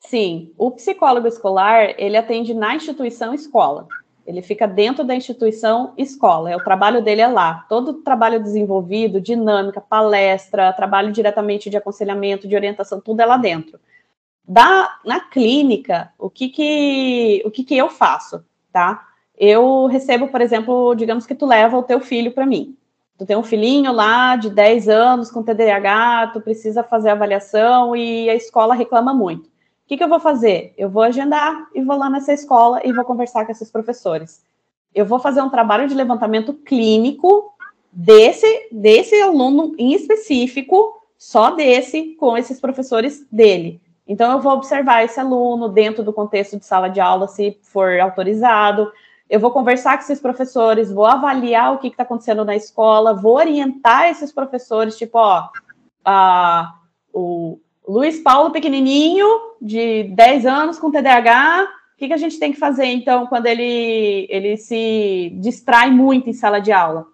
[0.00, 3.88] Sim, o psicólogo escolar ele atende na instituição escola.
[4.26, 7.66] Ele fica dentro da instituição escola, é o trabalho dele é lá.
[7.68, 13.36] Todo o trabalho desenvolvido, dinâmica, palestra, trabalho diretamente de aconselhamento, de orientação, tudo é lá
[13.36, 13.78] dentro.
[14.46, 19.06] Da, na clínica, o que que, o que que eu faço, tá?
[19.36, 22.76] Eu recebo, por exemplo, digamos que tu leva o teu filho para mim.
[23.18, 28.28] Tu tem um filhinho lá de 10 anos com TDAH, tu precisa fazer avaliação e
[28.28, 29.48] a escola reclama muito.
[29.84, 30.72] O que, que eu vou fazer?
[30.78, 34.42] Eu vou agendar e vou lá nessa escola e vou conversar com esses professores.
[34.94, 37.52] Eu vou fazer um trabalho de levantamento clínico
[37.92, 43.78] desse, desse aluno em específico, só desse, com esses professores dele.
[44.06, 48.00] Então, eu vou observar esse aluno dentro do contexto de sala de aula, se for
[48.00, 48.90] autorizado.
[49.28, 53.36] Eu vou conversar com esses professores, vou avaliar o que está acontecendo na escola, vou
[53.36, 55.48] orientar esses professores, tipo, ó,
[56.04, 56.74] a,
[57.12, 59.26] o, Luiz Paulo pequenininho,
[59.60, 63.46] de 10 anos, com TDAH, o que, que a gente tem que fazer, então, quando
[63.46, 67.06] ele, ele se distrai muito em sala de aula?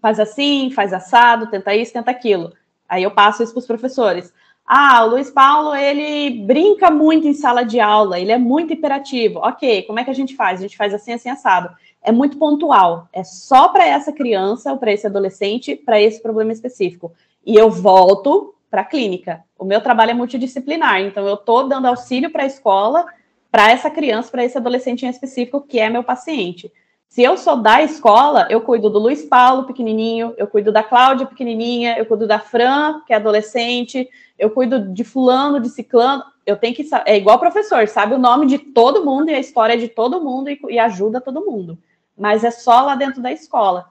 [0.00, 2.52] Faz assim, faz assado, tenta isso, tenta aquilo.
[2.88, 4.32] Aí eu passo isso para os professores.
[4.66, 9.40] Ah, o Luiz Paulo, ele brinca muito em sala de aula, ele é muito hiperativo.
[9.40, 10.60] Ok, como é que a gente faz?
[10.60, 11.68] A gente faz assim, assim, assado.
[12.00, 16.52] É muito pontual, é só para essa criança ou para esse adolescente, para esse problema
[16.52, 17.12] específico.
[17.44, 19.44] E eu volto para a clínica.
[19.58, 23.04] O meu trabalho é multidisciplinar, então eu estou dando auxílio para a escola
[23.50, 26.72] para essa criança, para esse adolescente em específico, que é meu paciente.
[27.06, 31.26] Se eu sou da escola, eu cuido do Luiz Paulo, pequenininho, eu cuido da Cláudia,
[31.26, 34.08] pequenininha, eu cuido da Fran, que é adolescente,
[34.38, 38.46] eu cuido de fulano, de ciclano, eu tenho que é igual professor, sabe o nome
[38.46, 41.76] de todo mundo e a história de todo mundo e, e ajuda todo mundo.
[42.16, 43.90] Mas é só lá dentro da escola.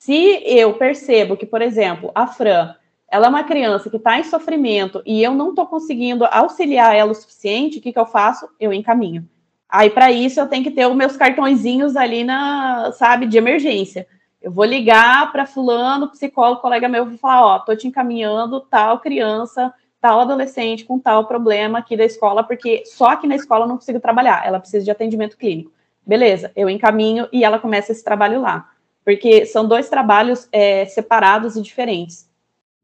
[0.00, 2.74] Se eu percebo que, por exemplo, a Fran
[3.08, 7.12] ela é uma criança que está em sofrimento e eu não estou conseguindo auxiliar ela
[7.12, 8.48] o suficiente, o que, que eu faço?
[8.58, 9.28] Eu encaminho.
[9.68, 14.06] Aí, para isso, eu tenho que ter os meus cartõezinhos ali na, sabe, de emergência.
[14.40, 19.00] Eu vou ligar para fulano, psicólogo, colega meu, vou falar, ó, tô te encaminhando tal
[19.00, 23.68] criança, tal adolescente com tal problema aqui da escola, porque só aqui na escola eu
[23.68, 25.72] não consigo trabalhar, ela precisa de atendimento clínico.
[26.06, 28.70] Beleza, eu encaminho e ela começa esse trabalho lá.
[29.04, 32.28] Porque são dois trabalhos é, separados e diferentes.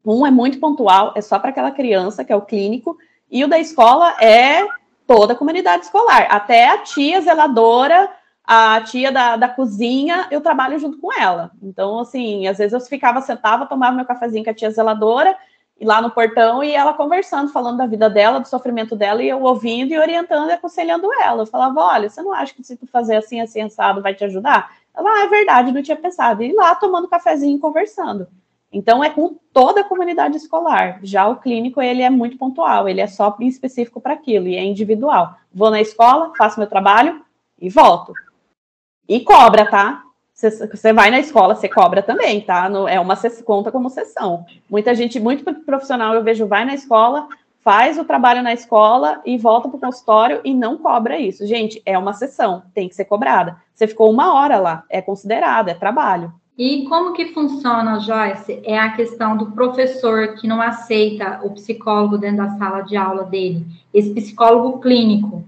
[0.04, 2.98] Um é muito pontual, é só para aquela criança, que é o clínico,
[3.30, 4.66] e o da escola é
[5.06, 6.26] toda a comunidade escolar.
[6.30, 8.10] Até a tia zeladora,
[8.44, 11.52] a tia da, da cozinha, eu trabalho junto com ela.
[11.62, 15.36] Então, assim, às vezes eu ficava, sentava, tomava meu cafezinho com a tia zeladora,
[15.80, 19.28] e lá no portão, e ela conversando, falando da vida dela, do sofrimento dela, e
[19.28, 21.42] eu ouvindo e orientando e aconselhando ela.
[21.42, 24.24] Eu falava, olha, você não acha que se tu fazer assim, assim, assado, vai te
[24.24, 24.70] ajudar?
[24.94, 26.42] Ela, ah, é verdade, não tinha pensado.
[26.42, 28.28] E lá tomando cafezinho e conversando.
[28.72, 30.98] Então, é com toda a comunidade escolar.
[31.02, 34.64] Já o clínico, ele é muito pontual, ele é só específico para aquilo, e é
[34.64, 35.36] individual.
[35.52, 37.22] Vou na escola, faço meu trabalho
[37.60, 38.12] e volto.
[39.08, 40.02] E cobra, tá?
[40.34, 42.68] Você vai na escola, você cobra também, tá?
[42.88, 44.44] é uma conta como sessão.
[44.68, 47.28] Muita gente, muito profissional, eu vejo, vai na escola,
[47.60, 51.46] faz o trabalho na escola e volta para o consultório e não cobra isso.
[51.46, 53.56] Gente, é uma sessão, tem que ser cobrada.
[53.72, 56.32] Você ficou uma hora lá, é considerado, é trabalho.
[56.56, 58.60] E como que funciona, Joyce?
[58.64, 63.24] É a questão do professor que não aceita o psicólogo dentro da sala de aula
[63.24, 65.44] dele, esse psicólogo clínico.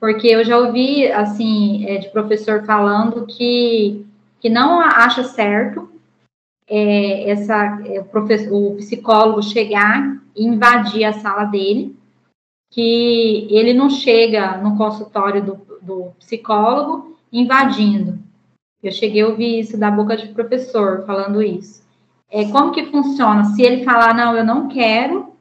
[0.00, 4.06] Porque eu já ouvi, assim, é, de professor falando que,
[4.40, 5.90] que não acha certo
[6.66, 11.96] é, essa, é, o, professor, o psicólogo chegar e invadir a sala dele,
[12.70, 18.25] que ele não chega no consultório do, do psicólogo invadindo
[18.88, 21.84] eu cheguei a ouvir isso da boca de professor falando isso.
[22.30, 23.44] É, como que funciona?
[23.44, 25.32] Se ele falar, não, eu não quero,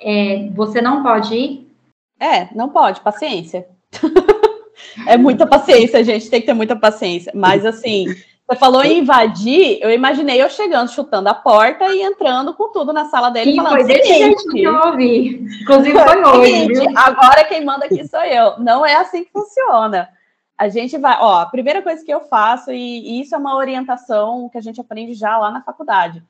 [0.00, 1.74] é, você não pode ir?
[2.20, 3.66] É, não pode, paciência.
[5.06, 7.32] é muita paciência, gente, tem que ter muita paciência.
[7.34, 8.06] Mas assim,
[8.46, 12.92] você falou em invadir, eu imaginei eu chegando, chutando a porta e entrando com tudo
[12.92, 13.52] na sala dele.
[13.52, 15.46] Sim, falando, foi desse jeito que eu ouvi.
[15.62, 16.86] Inclusive foi hoje.
[16.94, 18.58] Agora quem manda aqui sou eu.
[18.58, 20.10] Não é assim que funciona.
[20.56, 23.56] A gente vai, ó, a primeira coisa que eu faço, e, e isso é uma
[23.56, 26.22] orientação que a gente aprende já lá na faculdade.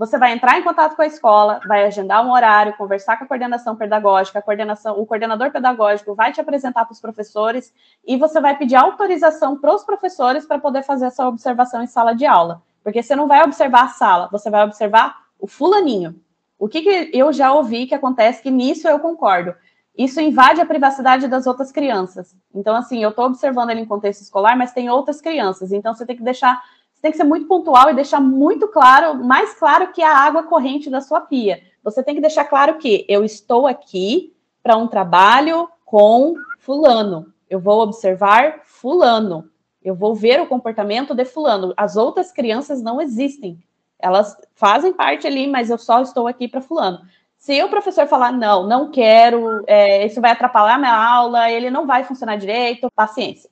[0.00, 3.26] Você vai entrar em contato com a escola, vai agendar um horário, conversar com a
[3.26, 7.70] coordenação pedagógica, a coordenação, o coordenador pedagógico vai te apresentar para os professores
[8.06, 12.14] e você vai pedir autorização para os professores para poder fazer essa observação em sala
[12.14, 12.62] de aula.
[12.82, 16.18] Porque você não vai observar a sala, você vai observar o fulaninho.
[16.58, 19.54] O que, que eu já ouvi que acontece, que nisso eu concordo
[20.04, 22.34] isso invade a privacidade das outras crianças.
[22.54, 25.72] Então, assim, eu estou observando ele em contexto escolar, mas tem outras crianças.
[25.72, 26.58] Então, você tem que deixar,
[26.92, 30.44] você tem que ser muito pontual e deixar muito claro, mais claro que a água
[30.44, 31.62] corrente da sua pia.
[31.84, 37.32] Você tem que deixar claro que eu estou aqui para um trabalho com fulano.
[37.48, 39.50] Eu vou observar fulano.
[39.82, 41.74] Eu vou ver o comportamento de fulano.
[41.76, 43.62] As outras crianças não existem.
[43.98, 47.00] Elas fazem parte ali, mas eu só estou aqui para fulano.
[47.40, 51.86] Se o professor falar, não, não quero, é, isso vai atrapalhar minha aula, ele não
[51.86, 53.48] vai funcionar direito, paciência.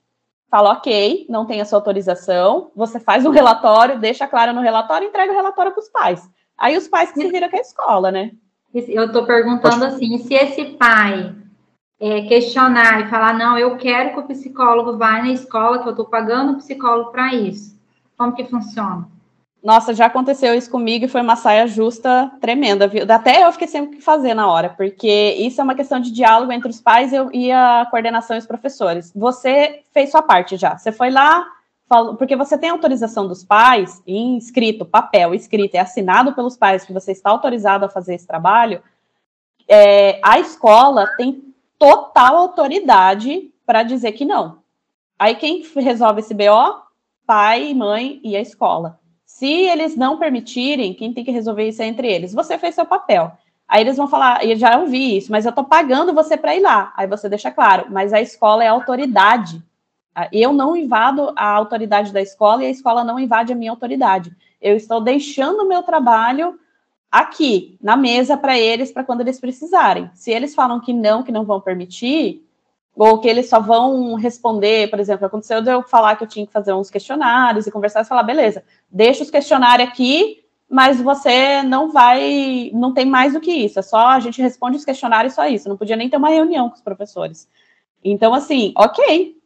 [0.51, 5.07] Fala, ok, não tem a sua autorização, você faz um relatório, deixa claro no relatório
[5.07, 6.29] e entrega o relatório para os pais.
[6.57, 8.33] Aí os pais que se viram com a escola, né?
[8.75, 11.35] Eu estou perguntando assim, se esse pai
[11.99, 15.93] é, questionar e falar, não, eu quero que o psicólogo vá na escola, que eu
[15.93, 17.75] estou pagando o psicólogo para isso,
[18.19, 19.09] como que funciona?
[19.63, 23.05] Nossa, já aconteceu isso comigo e foi uma saia justa tremenda, viu?
[23.09, 26.13] Até eu fiquei sem o que fazer na hora, porque isso é uma questão de
[26.13, 29.13] diálogo entre os pais e a coordenação e os professores.
[29.15, 30.79] Você fez sua parte já.
[30.79, 31.45] Você foi lá,
[31.89, 36.85] falou, porque você tem autorização dos pais, em escrito, papel, escrito, é assinado pelos pais
[36.85, 38.81] que você está autorizado a fazer esse trabalho.
[39.69, 44.59] é, a escola tem total autoridade para dizer que não.
[45.19, 46.83] Aí quem resolve esse BO?
[47.27, 48.98] Pai, mãe e a escola.
[49.39, 52.35] Se eles não permitirem, quem tem que resolver isso é entre eles.
[52.35, 53.31] Você fez seu papel.
[53.69, 56.61] Aí eles vão falar, eu já ouvi isso, mas eu tô pagando você para ir
[56.61, 56.93] lá.
[56.97, 59.63] Aí você deixa claro, mas a escola é autoridade.
[60.33, 64.37] Eu não invado a autoridade da escola e a escola não invade a minha autoridade.
[64.61, 66.59] Eu estou deixando o meu trabalho
[67.09, 70.11] aqui, na mesa, para eles, para quando eles precisarem.
[70.15, 72.45] Se eles falam que não, que não vão permitir,
[72.99, 76.45] ou que eles só vão responder, por exemplo, aconteceu de eu falar que eu tinha
[76.45, 81.63] que fazer uns questionários e conversar e falar, beleza, deixa os questionários aqui, mas você
[81.63, 85.35] não vai, não tem mais do que isso, é só a gente responde os questionários
[85.35, 87.49] só isso, não podia nem ter uma reunião com os professores.
[88.03, 89.37] Então, assim, ok,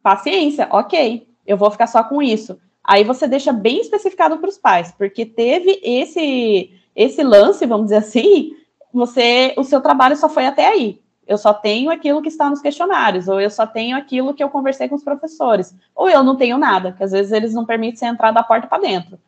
[0.00, 2.56] paciência, ok, eu vou ficar só com isso.
[2.84, 7.96] Aí você deixa bem especificado para os pais, porque teve esse esse lance, vamos dizer
[7.96, 8.54] assim,
[8.92, 11.01] você, o seu trabalho só foi até aí.
[11.26, 14.50] Eu só tenho aquilo que está nos questionários, ou eu só tenho aquilo que eu
[14.50, 17.96] conversei com os professores, ou eu não tenho nada, que às vezes eles não permitem
[17.96, 19.18] você entrar da porta para dentro.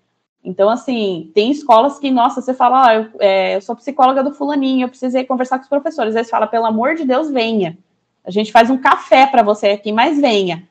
[0.44, 4.34] Então, assim, tem escolas que, nossa, você fala, ah, eu, é, eu, sou psicóloga do
[4.34, 6.14] fulaninho, eu precisei conversar com os professores.
[6.14, 7.78] Eles falam, pelo amor de Deus, venha.
[8.22, 10.68] A gente faz um café para você aqui, mas venha.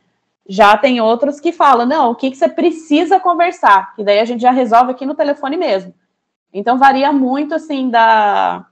[0.48, 3.96] Já tem outros que falam, não, o que, que você precisa conversar?
[3.96, 5.94] Que daí a gente já resolve aqui no telefone mesmo.
[6.54, 8.66] Então varia muito assim da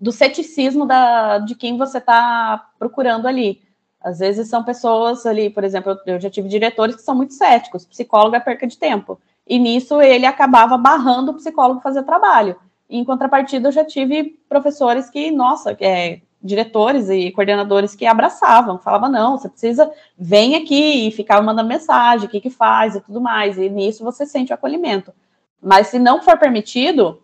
[0.00, 3.62] do ceticismo da, de quem você está procurando ali.
[4.00, 7.84] Às vezes são pessoas ali, por exemplo, eu já tive diretores que são muito céticos,
[7.84, 9.20] psicólogo é perca de tempo.
[9.46, 12.56] E nisso ele acabava barrando o psicólogo fazer trabalho.
[12.88, 19.10] Em contrapartida, eu já tive professores que, nossa, é, diretores e coordenadores que abraçavam, falavam,
[19.10, 23.20] não, você precisa, vem aqui e ficar mandando mensagem, o que que faz e tudo
[23.20, 23.58] mais.
[23.58, 25.12] E nisso você sente o acolhimento.
[25.60, 27.20] Mas se não for permitido,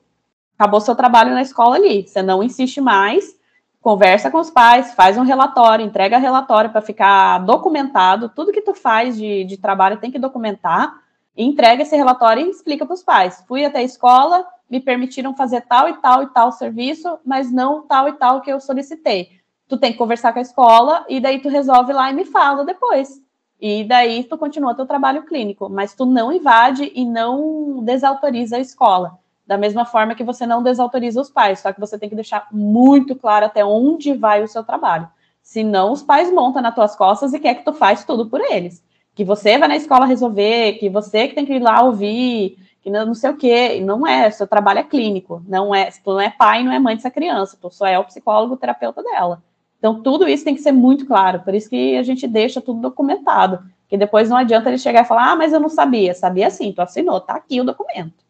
[0.59, 2.07] acabou seu trabalho na escola ali.
[2.07, 3.37] Você não insiste mais,
[3.81, 8.29] conversa com os pais, faz um relatório, entrega relatório para ficar documentado.
[8.29, 11.03] Tudo que tu faz de, de trabalho tem que documentar.
[11.37, 13.45] entrega esse relatório e explica para os pais.
[13.47, 17.83] Fui até a escola, me permitiram fazer tal e tal e tal serviço, mas não
[17.83, 19.31] tal e tal que eu solicitei.
[19.69, 22.65] Tu tem que conversar com a escola e daí tu resolve lá e me fala
[22.65, 23.21] depois.
[23.61, 28.61] E daí tu continua teu trabalho clínico, mas tu não invade e não desautoriza a
[28.61, 29.19] escola.
[29.47, 32.49] Da mesma forma que você não desautoriza os pais, só que você tem que deixar
[32.51, 35.09] muito claro até onde vai o seu trabalho.
[35.43, 38.83] Senão os pais montam nas tuas costas e quer que tu faz tudo por eles.
[39.15, 42.91] Que você vai na escola resolver, que você que tem que ir lá ouvir, que
[42.91, 43.81] não, sei o quê.
[43.81, 45.43] Não é, seu trabalho é clínico.
[45.47, 48.05] Não é, tu não é pai, não é mãe dessa criança, tu só é o
[48.05, 49.43] psicólogo, o terapeuta dela.
[49.79, 52.81] Então, tudo isso tem que ser muito claro, por isso que a gente deixa tudo
[52.81, 56.15] documentado, que depois não adianta ele chegar e falar, ah, mas eu não sabia.
[56.15, 58.24] Sabia sim, tu assinou, tá aqui o documento.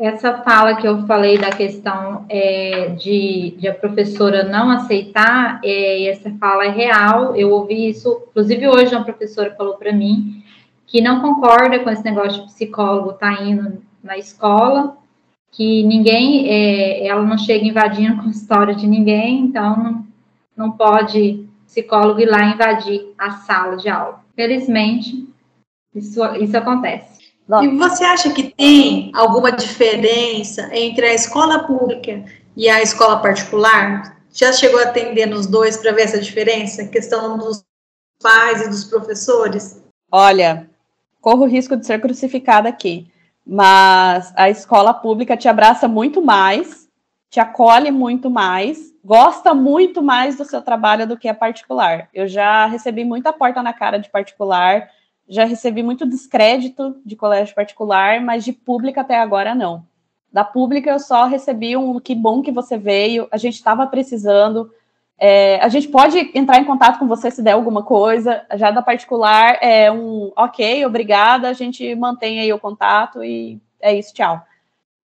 [0.00, 6.08] Essa fala que eu falei da questão é, de, de, a professora não aceitar, é,
[6.08, 10.42] essa fala é real, eu ouvi isso, inclusive hoje uma professora falou para mim
[10.86, 14.96] que não concorda com esse negócio de psicólogo tá indo na escola,
[15.52, 20.06] que ninguém, é, ela não chega invadindo com história de ninguém, então não,
[20.56, 24.24] não pode psicólogo ir lá invadir a sala de aula.
[24.34, 25.28] Felizmente,
[25.94, 27.19] isso, isso acontece.
[27.62, 32.24] E você acha que tem alguma diferença entre a escola pública
[32.56, 34.16] e a escola particular?
[34.32, 36.86] Já chegou a atender nos dois para ver essa diferença?
[36.86, 37.64] questão dos
[38.22, 39.82] pais e dos professores?
[40.12, 40.70] Olha,
[41.20, 43.10] corro o risco de ser crucificada aqui,
[43.44, 46.88] mas a escola pública te abraça muito mais,
[47.28, 52.08] te acolhe muito mais, gosta muito mais do seu trabalho do que a particular.
[52.14, 54.88] Eu já recebi muita porta na cara de particular,
[55.30, 59.86] já recebi muito descrédito de colégio particular, mas de pública até agora não.
[60.32, 64.70] Da pública eu só recebi um que bom que você veio, a gente estava precisando.
[65.16, 68.44] É, a gente pode entrar em contato com você se der alguma coisa.
[68.56, 73.94] Já da particular é um ok, obrigada, a gente mantém aí o contato e é
[73.94, 74.44] isso, tchau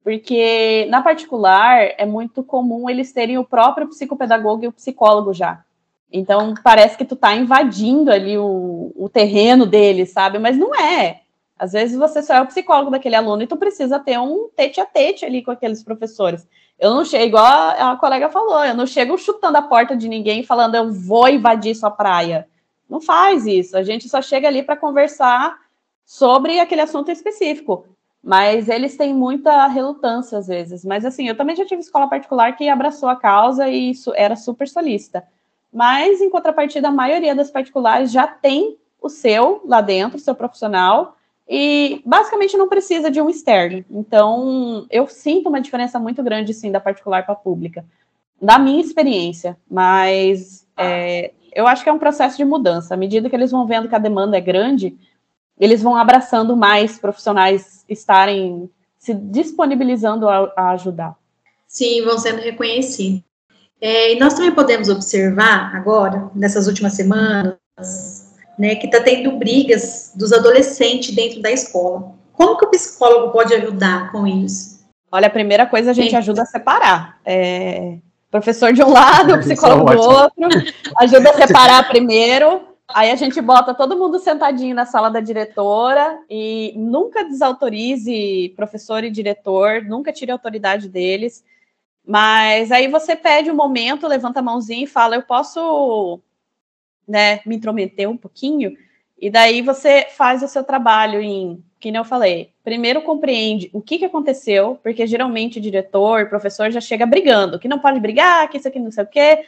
[0.07, 5.64] porque na particular é muito comum eles terem o próprio psicopedagogo e o psicólogo já.
[6.13, 10.39] Então parece que tu tá invadindo ali o, o terreno deles, sabe?
[10.39, 11.23] Mas não é.
[11.59, 14.81] Às vezes você só é o psicólogo daquele aluno e tu precisa ter um tete
[14.81, 16.47] a tete ali com aqueles professores.
[16.79, 20.09] Eu não chego, igual a, a colega falou, eu não chego chutando a porta de
[20.09, 22.47] ninguém falando eu vou invadir sua praia.
[22.89, 23.77] Não faz isso.
[23.77, 25.57] A gente só chega ali para conversar
[26.05, 27.87] sobre aquele assunto específico
[28.27, 30.85] mas eles têm muita relutância às vezes.
[30.85, 34.35] Mas assim, eu também já tive escola particular que abraçou a causa e isso era
[34.35, 35.23] super solista.
[35.77, 40.35] Mas em contrapartida, a maioria das particulares já tem o seu lá dentro, o seu
[40.35, 43.85] profissional, e basicamente não precisa de um externo.
[43.91, 47.85] Então, eu sinto uma diferença muito grande sim da particular para a pública.
[48.41, 52.95] da minha experiência, mas é, eu acho que é um processo de mudança.
[52.95, 54.97] À medida que eles vão vendo que a demanda é grande,
[55.61, 61.14] eles vão abraçando mais profissionais estarem se disponibilizando a, a ajudar.
[61.66, 63.26] Sim, vão sendo reconhecidos.
[63.81, 67.57] É, e nós também podemos observar agora, nessas últimas semanas,
[68.59, 72.14] né, que está tendo brigas dos adolescentes dentro da escola.
[72.33, 74.77] Como que o psicólogo pode ajudar com isso?
[75.11, 76.16] Olha, a primeira coisa a gente Sim.
[76.16, 77.18] ajuda a separar.
[77.24, 77.99] É,
[78.31, 80.49] professor de um lado, psicólogo do outro,
[80.99, 82.62] ajuda a separar primeiro.
[82.89, 89.03] Aí a gente bota todo mundo sentadinho na sala da diretora e nunca desautorize professor
[89.03, 91.43] e diretor, nunca tire a autoridade deles.
[92.07, 96.21] Mas aí você pede um momento, levanta a mãozinha e fala: Eu posso
[97.07, 98.77] né, me intrometer um pouquinho?
[99.19, 103.81] E daí você faz o seu trabalho em, que nem eu falei, primeiro compreende o
[103.81, 108.59] que, que aconteceu, porque geralmente diretor, professor já chega brigando, que não pode brigar, que
[108.59, 109.45] isso aqui não sei o quê.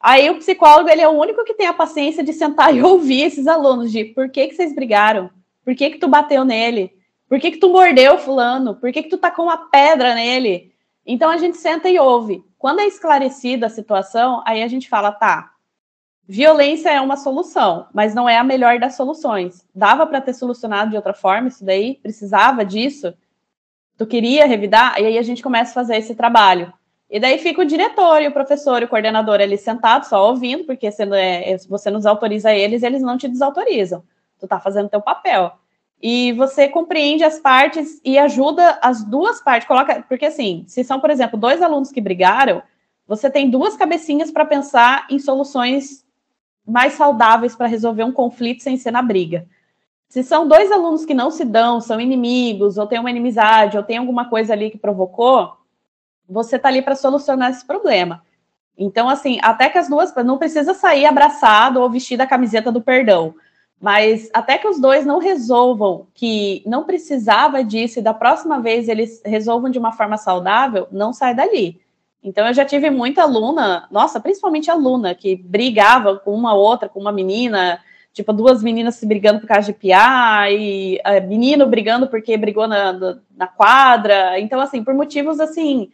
[0.00, 3.22] Aí o psicólogo, ele é o único que tem a paciência de sentar e ouvir
[3.22, 5.30] esses alunos de por que, que vocês brigaram?
[5.64, 6.92] Por que, que tu bateu nele?
[7.28, 8.74] Por que, que tu mordeu fulano?
[8.74, 10.71] Por que, que tu tacou uma pedra nele?
[11.06, 12.44] Então a gente senta e ouve.
[12.58, 15.52] Quando é esclarecida a situação, aí a gente fala, tá,
[16.26, 19.66] violência é uma solução, mas não é a melhor das soluções.
[19.74, 21.96] Dava para ter solucionado de outra forma isso daí?
[21.96, 23.12] Precisava disso?
[23.98, 25.00] Tu queria revidar?
[25.00, 26.72] E aí a gente começa a fazer esse trabalho.
[27.10, 30.64] E daí fica o diretor e o professor e o coordenador ali sentados, só ouvindo,
[30.64, 34.02] porque você, é, você nos autoriza eles, eles não te desautorizam.
[34.38, 35.52] Tu tá fazendo teu papel
[36.02, 39.68] e você compreende as partes e ajuda as duas partes.
[39.68, 42.60] Coloca, porque assim, se são, por exemplo, dois alunos que brigaram,
[43.06, 46.04] você tem duas cabecinhas para pensar em soluções
[46.66, 49.46] mais saudáveis para resolver um conflito sem ser na briga.
[50.08, 53.82] Se são dois alunos que não se dão, são inimigos, ou tem uma inimizade, ou
[53.82, 55.56] tem alguma coisa ali que provocou,
[56.28, 58.22] você está ali para solucionar esse problema.
[58.76, 62.80] Então, assim, até que as duas não precisa sair abraçado ou vestir a camiseta do
[62.80, 63.34] perdão
[63.82, 68.88] mas até que os dois não resolvam que não precisava disso e da próxima vez
[68.88, 71.80] eles resolvam de uma forma saudável, não sai dali.
[72.22, 77.00] Então eu já tive muita aluna, nossa, principalmente aluna, que brigava com uma outra, com
[77.00, 77.80] uma menina,
[78.12, 82.68] tipo duas meninas se brigando por causa de piar, e é, menino brigando porque brigou
[82.68, 82.92] na,
[83.36, 84.38] na quadra.
[84.38, 85.90] Então, assim, por motivos assim,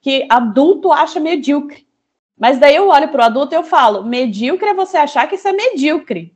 [0.00, 1.84] que adulto acha medíocre.
[2.38, 5.34] Mas daí eu olho para o adulto e eu falo, medíocre é você achar que
[5.34, 6.32] isso é medíocre.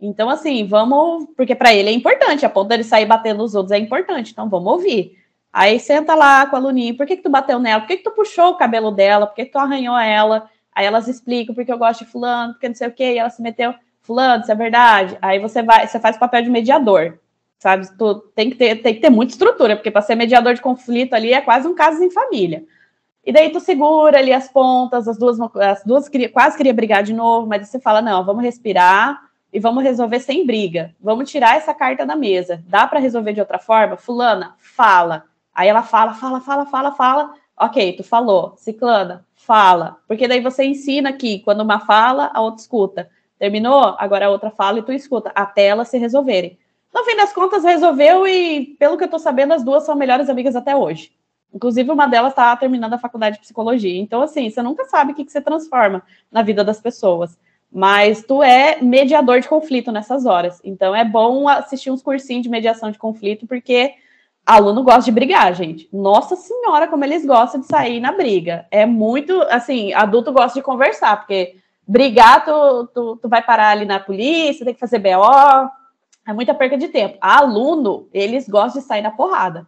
[0.00, 1.26] Então, assim, vamos.
[1.36, 4.48] Porque para ele é importante, a ponto dele sair batendo nos outros é importante, então
[4.48, 5.18] vamos ouvir.
[5.52, 7.80] Aí senta lá com a aluninha, por que, que tu bateu nela?
[7.80, 9.26] Por que, que tu puxou o cabelo dela?
[9.26, 10.50] Por que, que tu arranhou ela?
[10.74, 13.30] Aí elas explicam porque eu gosto de fulano, porque não sei o quê, e ela
[13.30, 15.16] se meteu, fulano, isso é verdade.
[15.22, 17.18] Aí você vai, você faz o papel de mediador,
[17.58, 17.88] sabe?
[17.96, 21.14] Tu tem que ter, tem que ter muita estrutura, porque para ser mediador de conflito
[21.14, 22.64] ali é quase um caso em família.
[23.24, 27.14] E daí tu segura ali as pontas, as duas, as duas quase queria brigar de
[27.14, 29.20] novo, mas você fala, não, vamos respirar,
[29.56, 30.94] e vamos resolver sem briga.
[31.00, 32.62] Vamos tirar essa carta da mesa.
[32.68, 33.96] Dá para resolver de outra forma?
[33.96, 35.24] Fulana, fala.
[35.54, 37.32] Aí ela fala, fala, fala, fala, fala.
[37.58, 38.52] Ok, tu falou.
[38.58, 39.96] Ciclana, fala.
[40.06, 43.08] Porque daí você ensina que quando uma fala, a outra escuta.
[43.38, 43.96] Terminou?
[43.98, 46.58] Agora a outra fala e tu escuta, até elas se resolverem.
[46.92, 50.28] No fim das contas, resolveu e, pelo que eu tô sabendo, as duas são melhores
[50.28, 51.12] amigas até hoje.
[51.54, 53.98] Inclusive, uma delas está terminando a faculdade de psicologia.
[53.98, 57.38] Então, assim, você nunca sabe o que, que você transforma na vida das pessoas
[57.76, 60.62] mas tu é mediador de conflito nessas horas.
[60.64, 63.92] Então é bom assistir uns cursinhos de mediação de conflito, porque
[64.46, 65.86] aluno gosta de brigar, gente.
[65.92, 68.66] Nossa senhora, como eles gostam de sair na briga.
[68.70, 71.56] É muito, assim, adulto gosta de conversar, porque
[71.86, 75.70] brigar, tu, tu, tu vai parar ali na polícia, tem que fazer BO,
[76.26, 77.18] é muita perca de tempo.
[77.20, 79.66] aluno, eles gostam de sair na porrada.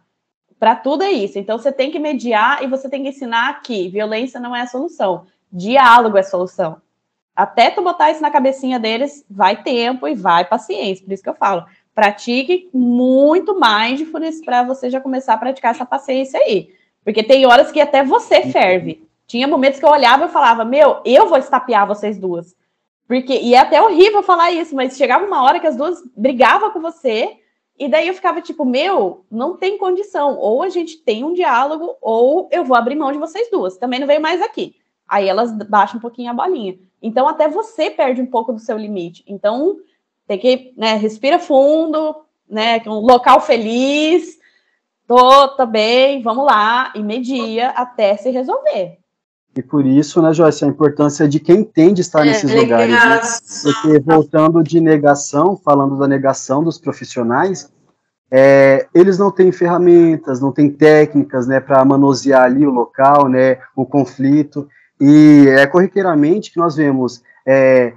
[0.59, 1.37] Para tudo é isso.
[1.37, 4.67] Então você tem que mediar e você tem que ensinar que violência não é a
[4.67, 6.81] solução, diálogo é a solução
[7.39, 11.05] até tu botar isso na cabecinha deles, vai tempo e vai paciência.
[11.05, 11.65] Por isso que eu falo,
[11.95, 16.73] pratique muito mindfulness para você já começar a praticar essa paciência aí.
[17.01, 19.07] Porque tem horas que até você ferve.
[19.25, 22.53] Tinha momentos que eu olhava e falava, meu, eu vou estapear vocês duas.
[23.07, 26.71] Porque, e é até horrível falar isso, mas chegava uma hora que as duas brigavam
[26.71, 27.37] com você,
[27.77, 30.37] e daí eu ficava tipo, meu, não tem condição.
[30.37, 33.77] Ou a gente tem um diálogo, ou eu vou abrir mão de vocês duas.
[33.77, 34.75] Também não veio mais aqui.
[35.09, 36.77] Aí elas baixam um pouquinho a bolinha.
[37.01, 39.23] Então, até você perde um pouco do seu limite.
[39.27, 39.77] Então,
[40.27, 42.15] tem que, né, respira fundo,
[42.47, 44.37] né, um local feliz,
[45.07, 48.99] tô, tô bem, vamos lá, e media até se resolver.
[49.55, 52.93] E por isso, né, Joyce, a importância de quem tem de estar é, nesses lugares.
[52.93, 53.73] Né?
[53.73, 57.71] Porque, voltando de negação, falando da negação dos profissionais,
[58.31, 63.57] é, eles não têm ferramentas, não têm técnicas, né, para manusear ali o local, né,
[63.75, 64.67] o conflito.
[64.99, 67.93] E é corriqueiramente que nós vemos é,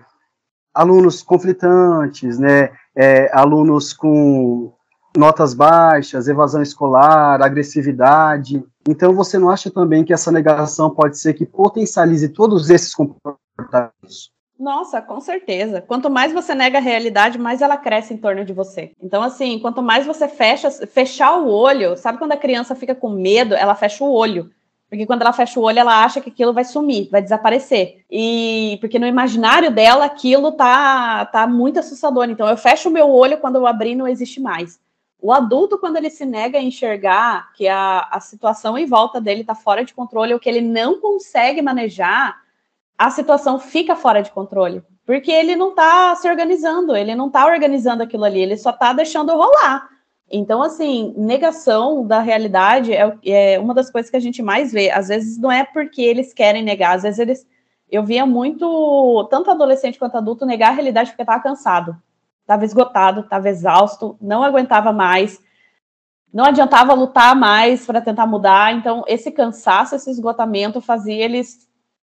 [0.72, 4.72] alunos conflitantes, né, é, alunos com
[5.16, 8.64] notas baixas, evasão escolar, agressividade.
[8.88, 14.32] Então, você não acha também que essa negação pode ser que potencialize todos esses comportamentos?
[14.58, 15.80] Nossa, com certeza.
[15.80, 18.92] Quanto mais você nega a realidade, mais ela cresce em torno de você.
[19.02, 23.10] Então, assim, quanto mais você fecha, fechar o olho, sabe quando a criança fica com
[23.10, 24.50] medo, ela fecha o olho.
[24.92, 28.04] Porque quando ela fecha o olho, ela acha que aquilo vai sumir, vai desaparecer.
[28.10, 32.28] E porque no imaginário dela aquilo tá, tá muito assustador.
[32.28, 34.78] Então eu fecho o meu olho quando eu abrir não existe mais.
[35.18, 39.40] O adulto, quando ele se nega a enxergar que a, a situação em volta dele
[39.40, 42.42] está fora de controle, ou que ele não consegue manejar,
[42.98, 44.82] a situação fica fora de controle.
[45.06, 48.92] Porque ele não está se organizando, ele não está organizando aquilo ali, ele só está
[48.92, 49.88] deixando rolar.
[50.30, 54.90] Então, assim, negação da realidade é, é, uma das coisas que a gente mais vê.
[54.90, 57.46] Às vezes não é porque eles querem negar, às vezes eles.
[57.90, 61.94] Eu via muito, tanto adolescente quanto adulto, negar a realidade porque estava cansado,
[62.40, 65.38] estava esgotado, estava exausto, não aguentava mais,
[66.32, 68.74] não adiantava lutar mais para tentar mudar.
[68.74, 71.68] Então, esse cansaço, esse esgotamento fazia eles.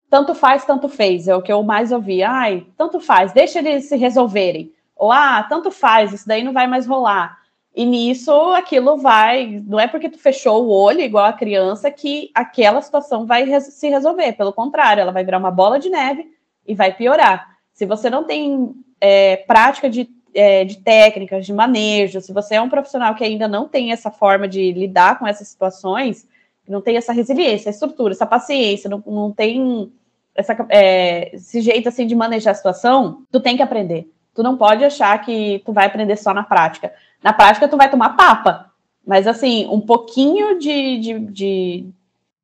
[0.09, 1.27] Tanto faz, tanto fez.
[1.27, 2.23] É o que eu mais ouvi.
[2.23, 4.71] Ai, tanto faz, deixa eles se resolverem.
[4.95, 7.37] Ou, ah, tanto faz, isso daí não vai mais rolar.
[7.75, 12.31] E nisso aquilo vai, não é porque tu fechou o olho igual a criança que
[12.33, 14.31] aquela situação vai res se resolver.
[14.33, 16.25] Pelo contrário, ela vai virar uma bola de neve
[16.65, 17.57] e vai piorar.
[17.73, 22.61] Se você não tem é, prática de, é, de técnicas, de manejo, se você é
[22.61, 26.25] um profissional que ainda não tem essa forma de lidar com essas situações,
[26.65, 29.91] não tem essa resiliência, essa estrutura, essa paciência, não, não tem
[30.33, 34.09] essa, é, esse jeito assim de manejar a situação, tu tem que aprender.
[34.35, 36.91] Tu não pode achar que tu vai aprender só na prática
[37.25, 38.71] na prática, tu vai tomar papa.
[39.03, 41.89] Mas, assim, um pouquinho de, de, de,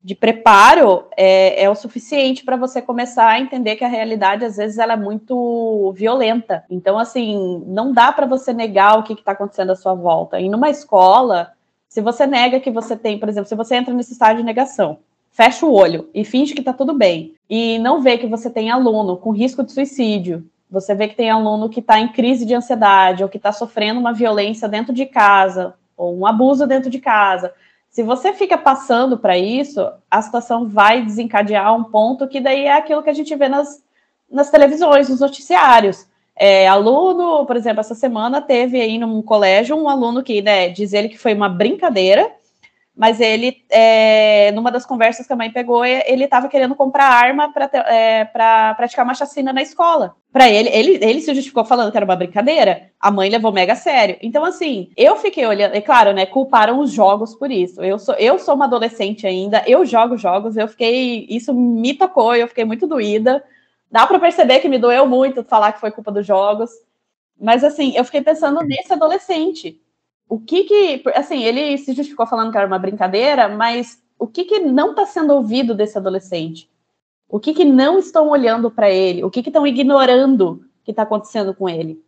[0.02, 4.56] de preparo é, é, o suficiente para você começar a entender que a realidade, às
[4.56, 6.64] vezes, ela é muito violenta.
[6.68, 10.40] Então, assim, não dá para você negar o que está acontecendo à sua volta.
[10.40, 11.52] E numa escola,
[11.88, 14.98] se você nega que você tem, por exemplo, se você entra nesse estágio de negação,
[15.30, 18.68] fecha o olho e finge que está tudo bem, e não vê que você tem
[18.68, 22.54] aluno com risco de suicídio, você vê que tem aluno que está em crise de
[22.54, 26.98] ansiedade ou que está sofrendo uma violência dentro de casa ou um abuso dentro de
[26.98, 27.52] casa.
[27.90, 32.72] Se você fica passando para isso, a situação vai desencadear um ponto que daí é
[32.72, 33.84] aquilo que a gente vê nas,
[34.30, 36.06] nas televisões, nos noticiários.
[36.34, 40.94] É, aluno, por exemplo, essa semana teve aí num colégio um aluno que né, diz
[40.94, 42.32] ele que foi uma brincadeira,
[42.94, 47.50] mas ele, é, numa das conversas que a mãe pegou, ele estava querendo comprar arma
[47.50, 48.24] para é,
[48.76, 50.14] praticar uma chacina na escola.
[50.30, 52.90] Para ele, ele, ele se justificou falando que era uma brincadeira.
[53.00, 54.18] A mãe levou mega sério.
[54.20, 57.82] Então, assim, eu fiquei olhando, e claro, né, culparam os jogos por isso.
[57.82, 62.34] Eu sou, eu sou uma adolescente ainda, eu jogo jogos, eu fiquei, isso me tocou,
[62.34, 63.42] eu fiquei muito doída.
[63.90, 66.70] Dá para perceber que me doeu muito falar que foi culpa dos jogos.
[67.40, 69.80] Mas, assim, eu fiquei pensando nesse adolescente
[70.32, 74.46] o que que, assim, ele se justificou falando que era uma brincadeira, mas o que
[74.46, 76.70] que não está sendo ouvido desse adolescente?
[77.28, 79.22] O que que não estão olhando para ele?
[79.22, 82.02] O que que estão ignorando que está acontecendo com ele?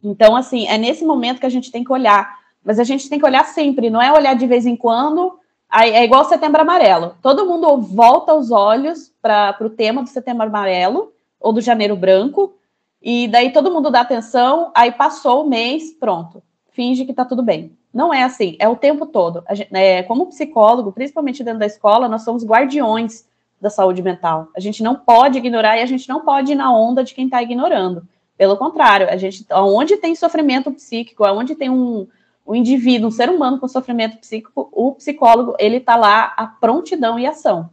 [0.00, 3.18] Então, assim, é nesse momento que a gente tem que olhar, mas a gente tem
[3.18, 5.36] que olhar sempre, não é olhar de vez em quando.
[5.68, 7.16] É igual Setembro Amarelo.
[7.20, 12.54] Todo mundo volta os olhos para o tema do Setembro Amarelo ou do Janeiro Branco,
[13.02, 16.40] e daí todo mundo dá atenção, aí passou o mês, pronto
[16.74, 17.72] finge que está tudo bem.
[17.92, 19.42] Não é assim, é o tempo todo.
[19.52, 23.24] Gente, é, como psicólogo, principalmente dentro da escola, nós somos guardiões
[23.60, 24.48] da saúde mental.
[24.54, 27.26] A gente não pode ignorar e a gente não pode ir na onda de quem
[27.26, 28.06] está ignorando.
[28.36, 32.06] Pelo contrário, a gente, onde tem sofrimento psíquico, onde tem um,
[32.44, 37.18] um indivíduo, um ser humano com sofrimento psíquico, o psicólogo ele está lá a prontidão
[37.18, 37.70] e ação.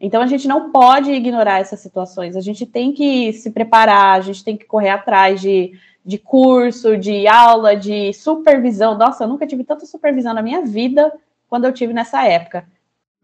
[0.00, 2.34] Então a gente não pode ignorar essas situações.
[2.34, 5.72] A gente tem que se preparar, a gente tem que correr atrás de
[6.04, 8.96] de curso, de aula, de supervisão.
[8.96, 11.12] Nossa, eu nunca tive tanta supervisão na minha vida
[11.48, 12.66] quando eu tive nessa época.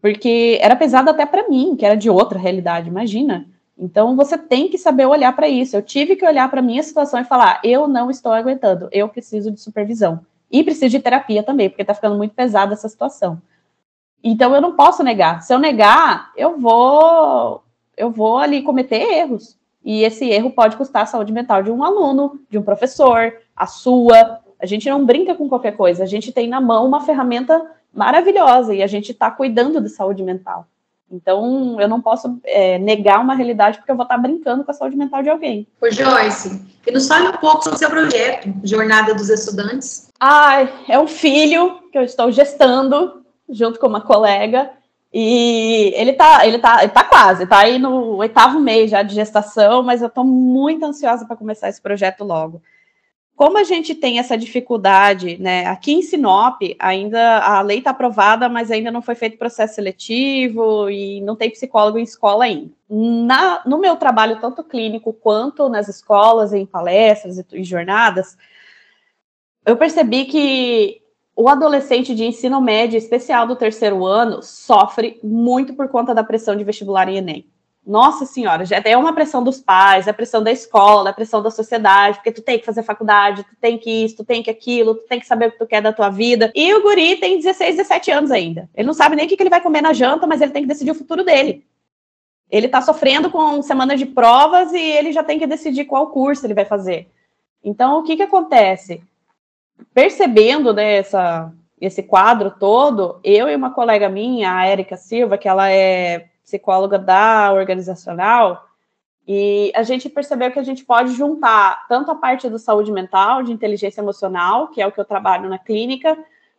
[0.01, 3.45] Porque era pesado até para mim, que era de outra realidade, imagina.
[3.77, 5.75] Então você tem que saber olhar para isso.
[5.75, 9.51] Eu tive que olhar para minha situação e falar: eu não estou aguentando, eu preciso
[9.51, 10.25] de supervisão.
[10.51, 13.41] E preciso de terapia também, porque está ficando muito pesada essa situação.
[14.23, 15.41] Então eu não posso negar.
[15.41, 17.63] Se eu negar, eu vou
[17.95, 19.58] eu vou ali cometer erros.
[19.83, 23.65] E esse erro pode custar a saúde mental de um aluno, de um professor, a
[23.65, 24.39] sua.
[24.59, 28.73] A gente não brinca com qualquer coisa, a gente tem na mão uma ferramenta maravilhosa
[28.73, 30.67] e a gente está cuidando de saúde mental.
[31.11, 34.69] Então, eu não posso é, negar uma realidade porque eu vou estar tá brincando com
[34.69, 35.67] a saúde mental de alguém.
[35.81, 40.11] Ô, Joyce, e nos fale um pouco sobre o seu projeto, Jornada dos Estudantes.
[40.19, 44.69] Ah, é um filho que eu estou gestando junto com uma colega
[45.11, 49.15] E ele tá, ele tá, ele tá quase, tá aí no oitavo mês já de
[49.15, 52.61] gestação, mas eu estou muito ansiosa para começar esse projeto logo.
[53.35, 55.65] Como a gente tem essa dificuldade, né?
[55.65, 60.89] Aqui em Sinop, ainda a lei está aprovada, mas ainda não foi feito processo seletivo
[60.89, 62.71] e não tem psicólogo em escola ainda.
[62.89, 68.37] Na, no meu trabalho, tanto clínico quanto nas escolas, em palestras e, e jornadas,
[69.65, 71.01] eu percebi que
[71.39, 76.53] o adolescente de ensino médio, especial do terceiro ano, sofre muito por conta da pressão
[76.53, 77.47] de vestibular e Enem.
[77.87, 81.49] Nossa senhora, já é uma pressão dos pais, a pressão da escola, a pressão da
[81.49, 84.95] sociedade, porque tu tem que fazer faculdade, tu tem que isso, tu tem que aquilo,
[84.95, 86.51] tu tem que saber o que tu quer da tua vida.
[86.53, 88.69] E o guri tem 16, 17 anos ainda.
[88.75, 90.67] Ele não sabe nem o que ele vai comer na janta, mas ele tem que
[90.67, 91.65] decidir o futuro dele.
[92.51, 96.45] Ele tá sofrendo com semanas de provas e ele já tem que decidir qual curso
[96.45, 97.07] ele vai fazer.
[97.63, 99.01] Então, o que que acontece?
[99.93, 105.47] Percebendo né, essa, esse quadro todo, eu e uma colega minha, a Érica Silva, que
[105.47, 108.67] ela é psicóloga da organizacional,
[109.27, 113.43] e a gente percebeu que a gente pode juntar tanto a parte do saúde mental,
[113.43, 116.17] de inteligência emocional, que é o que eu trabalho na clínica,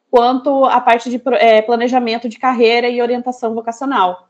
[0.08, 4.29] quanto a parte de é, planejamento de carreira e orientação vocacional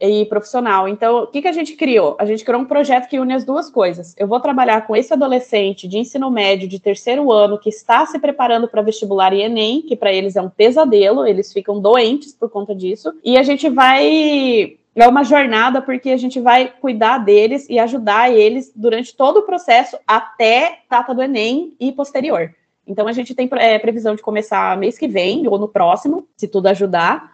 [0.00, 0.88] e profissional.
[0.88, 2.16] Então, o que, que a gente criou?
[2.18, 4.14] A gente criou um projeto que une as duas coisas.
[4.18, 8.18] Eu vou trabalhar com esse adolescente de ensino médio de terceiro ano que está se
[8.18, 12.50] preparando para vestibular e Enem, que para eles é um pesadelo, eles ficam doentes por
[12.50, 17.66] conta disso, e a gente vai é uma jornada porque a gente vai cuidar deles
[17.70, 22.54] e ajudar eles durante todo o processo até data do Enem e posterior.
[22.86, 26.46] Então a gente tem é, previsão de começar mês que vem ou no próximo, se
[26.46, 27.32] tudo ajudar.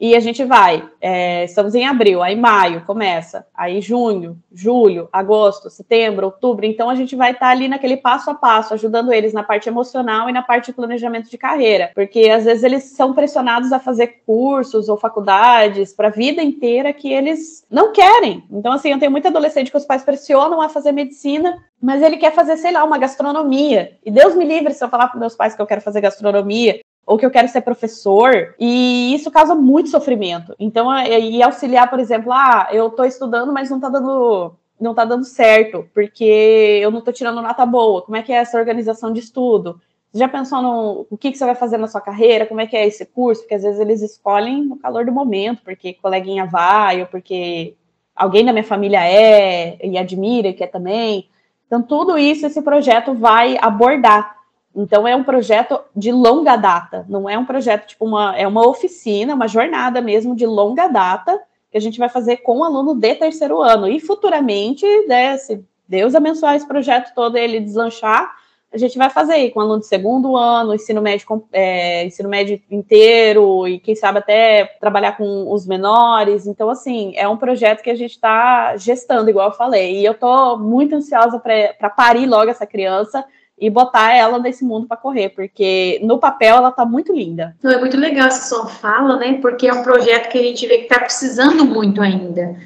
[0.00, 5.68] E a gente vai, é, estamos em abril, aí maio começa, aí junho, julho, agosto,
[5.68, 6.64] setembro, outubro.
[6.64, 9.68] Então a gente vai estar tá ali naquele passo a passo, ajudando eles na parte
[9.68, 13.78] emocional e na parte de planejamento de carreira, porque às vezes eles são pressionados a
[13.78, 18.42] fazer cursos ou faculdades para a vida inteira que eles não querem.
[18.50, 22.16] Então, assim, eu tenho muito adolescente que os pais pressionam a fazer medicina, mas ele
[22.16, 23.98] quer fazer, sei lá, uma gastronomia.
[24.02, 26.80] E Deus me livre se eu falar para meus pais que eu quero fazer gastronomia,
[27.10, 30.54] ou que eu quero ser professor, e isso causa muito sofrimento.
[30.60, 35.04] Então, e auxiliar, por exemplo, ah, eu estou estudando, mas não está dando não tá
[35.04, 38.00] dando certo, porque eu não estou tirando nota boa.
[38.02, 39.80] Como é que é essa organização de estudo?
[40.14, 42.46] Já pensou no o que, que você vai fazer na sua carreira?
[42.46, 43.42] Como é que é esse curso?
[43.42, 47.74] Porque às vezes eles escolhem no calor do momento, porque coleguinha vai, ou porque
[48.14, 51.28] alguém da minha família é e admira e quer também.
[51.66, 54.39] Então, tudo isso esse projeto vai abordar.
[54.74, 58.66] Então é um projeto de longa data, não é um projeto tipo uma é uma
[58.66, 61.40] oficina, uma jornada mesmo de longa data
[61.70, 65.64] que a gente vai fazer com o aluno de terceiro ano e futuramente, né, se
[65.88, 68.32] Deus abençoar esse projeto todo ele deslanchar,
[68.72, 72.60] a gente vai fazer aí com aluno de segundo ano, ensino médio, é, ensino médio
[72.70, 76.46] inteiro e quem sabe até trabalhar com os menores.
[76.46, 80.00] Então, assim, é um projeto que a gente está gestando, igual eu falei.
[80.00, 83.24] E eu estou muito ansiosa para parir logo essa criança
[83.60, 87.54] e botar ela nesse mundo para correr, porque no papel ela tá muito linda.
[87.62, 89.38] Não, é muito legal essa sua fala, né?
[89.42, 92.56] Porque é um projeto que a gente vê que está precisando muito ainda.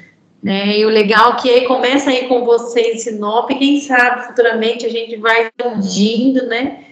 [0.41, 0.77] Né?
[0.77, 4.85] E o legal é que começa aí com você em Sinop, e quem sabe futuramente
[4.85, 6.85] a gente vai expandindo, né?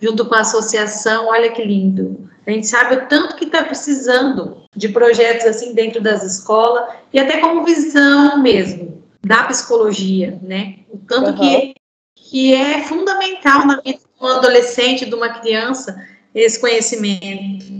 [0.00, 2.28] Junto com a associação, olha que lindo.
[2.46, 7.18] A gente sabe o tanto que está precisando de projetos assim dentro das escolas e
[7.18, 10.76] até como visão mesmo da psicologia, né?
[10.88, 11.36] O tanto uhum.
[11.36, 11.74] que
[12.28, 17.78] que é fundamental na vida de um adolescente, de uma criança, esse conhecimento.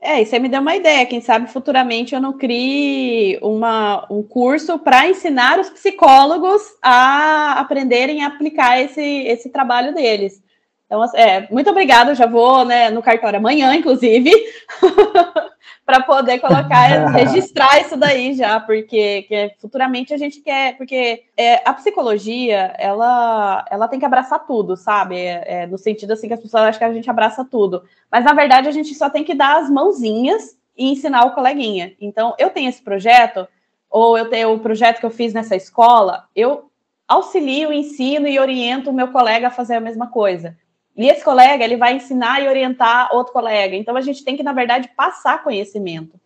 [0.00, 1.06] É, e você me deu uma ideia.
[1.06, 8.22] Quem sabe futuramente eu não crie uma, um curso para ensinar os psicólogos a aprenderem
[8.22, 10.42] a aplicar esse, esse trabalho deles.
[10.84, 12.14] Então, é, muito obrigada.
[12.14, 14.30] Já vou né, no cartório amanhã, inclusive.
[15.84, 21.72] para poder colocar, registrar isso daí já, porque futuramente a gente quer, porque é, a
[21.74, 25.16] psicologia, ela, ela tem que abraçar tudo, sabe?
[25.16, 28.24] É, é, no sentido assim que as pessoas acham que a gente abraça tudo, mas
[28.24, 31.94] na verdade a gente só tem que dar as mãozinhas e ensinar o coleguinha.
[32.00, 33.46] Então, eu tenho esse projeto,
[33.90, 36.70] ou eu tenho o projeto que eu fiz nessa escola, eu
[37.06, 40.56] auxilio, ensino e oriento o meu colega a fazer a mesma coisa.
[40.96, 43.74] E esse colega, ele vai ensinar e orientar outro colega.
[43.74, 46.20] Então, a gente tem que, na verdade, passar conhecimento.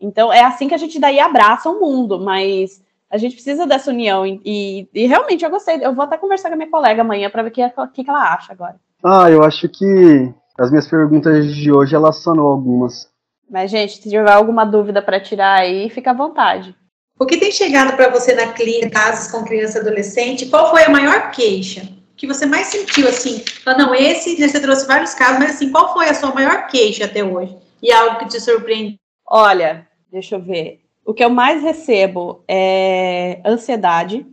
[0.00, 3.90] Então, é assim que a gente daí abraça o mundo, mas a gente precisa dessa
[3.90, 4.26] união.
[4.26, 5.84] E, e realmente, eu gostei.
[5.84, 7.62] Eu vou até conversar com a minha colega amanhã para ver o que,
[7.92, 8.76] que, que ela acha agora.
[9.04, 13.08] Ah, eu acho que as minhas perguntas de hoje, ela sanou algumas.
[13.48, 16.74] Mas, gente, se tiver alguma dúvida para tirar aí, fica à vontade.
[17.18, 20.84] O que tem chegado para você na clínica, casos com criança e adolescente, qual foi
[20.84, 21.95] a maior queixa?
[22.16, 23.44] Que você mais sentiu, assim?
[23.78, 27.22] Não, esse, você trouxe vários casos, mas assim, qual foi a sua maior queixa até
[27.22, 27.56] hoje?
[27.82, 28.98] E algo que te surpreende?
[29.26, 30.80] Olha, deixa eu ver.
[31.04, 34.26] O que eu mais recebo é ansiedade.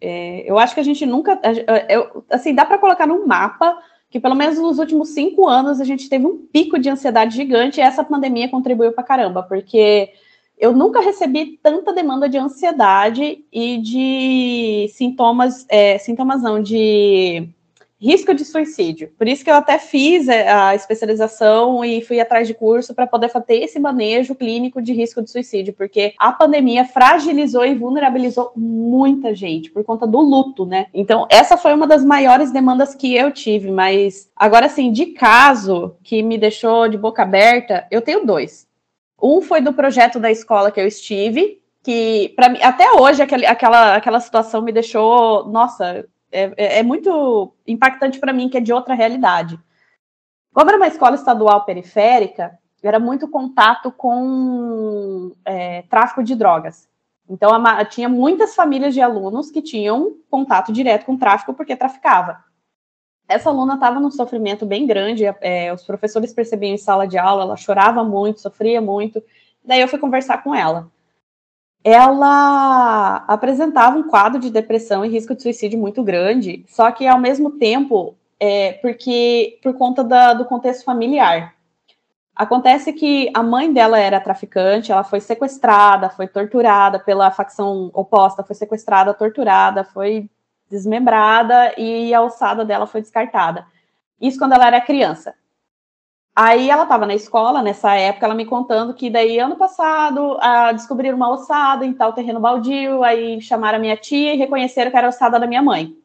[0.00, 1.40] É, eu acho que a gente nunca.
[1.88, 3.78] Eu, assim, dá para colocar num mapa
[4.10, 7.78] que pelo menos nos últimos cinco anos a gente teve um pico de ansiedade gigante
[7.78, 10.10] e essa pandemia contribuiu para caramba, porque
[10.58, 17.48] eu nunca recebi tanta demanda de ansiedade e de sintomas, é, sintomas não, de
[18.00, 19.10] risco de suicídio.
[19.18, 23.06] Por isso que eu até fiz é, a especialização e fui atrás de curso para
[23.06, 28.52] poder fazer esse manejo clínico de risco de suicídio, porque a pandemia fragilizou e vulnerabilizou
[28.56, 30.86] muita gente por conta do luto, né?
[30.94, 35.96] Então, essa foi uma das maiores demandas que eu tive, mas agora assim, de caso
[36.02, 38.67] que me deixou de boca aberta, eu tenho dois.
[39.20, 43.46] Um foi do projeto da escola que eu estive, que para mim até hoje aquele,
[43.46, 48.60] aquela aquela situação me deixou, nossa, é, é, é muito impactante para mim, que é
[48.60, 49.58] de outra realidade.
[50.52, 56.88] Como era uma escola estadual periférica, era muito contato com é, tráfico de drogas.
[57.28, 62.42] Então, a, tinha muitas famílias de alunos que tinham contato direto com tráfico porque traficava.
[63.28, 67.42] Essa aluna estava num sofrimento bem grande, é, os professores percebiam em sala de aula,
[67.42, 69.22] ela chorava muito, sofria muito.
[69.64, 70.90] Daí eu fui conversar com ela
[71.84, 77.18] ela apresentava um quadro de depressão e risco de suicídio muito grande, só que ao
[77.18, 81.54] mesmo tempo, é, porque por conta da, do contexto familiar.
[82.34, 88.44] Acontece que a mãe dela era traficante, ela foi sequestrada, foi torturada pela facção oposta,
[88.44, 90.30] foi sequestrada, torturada, foi
[90.70, 93.66] desmembrada e a ossada dela foi descartada.
[94.20, 95.34] Isso quando ela era criança.
[96.34, 100.70] Aí ela estava na escola, nessa época, ela me contando que daí, ano passado, ah,
[100.70, 104.96] descobriram uma ossada em tal terreno baldio, aí chamaram a minha tia e reconheceram que
[104.96, 105.96] era a ossada da minha mãe.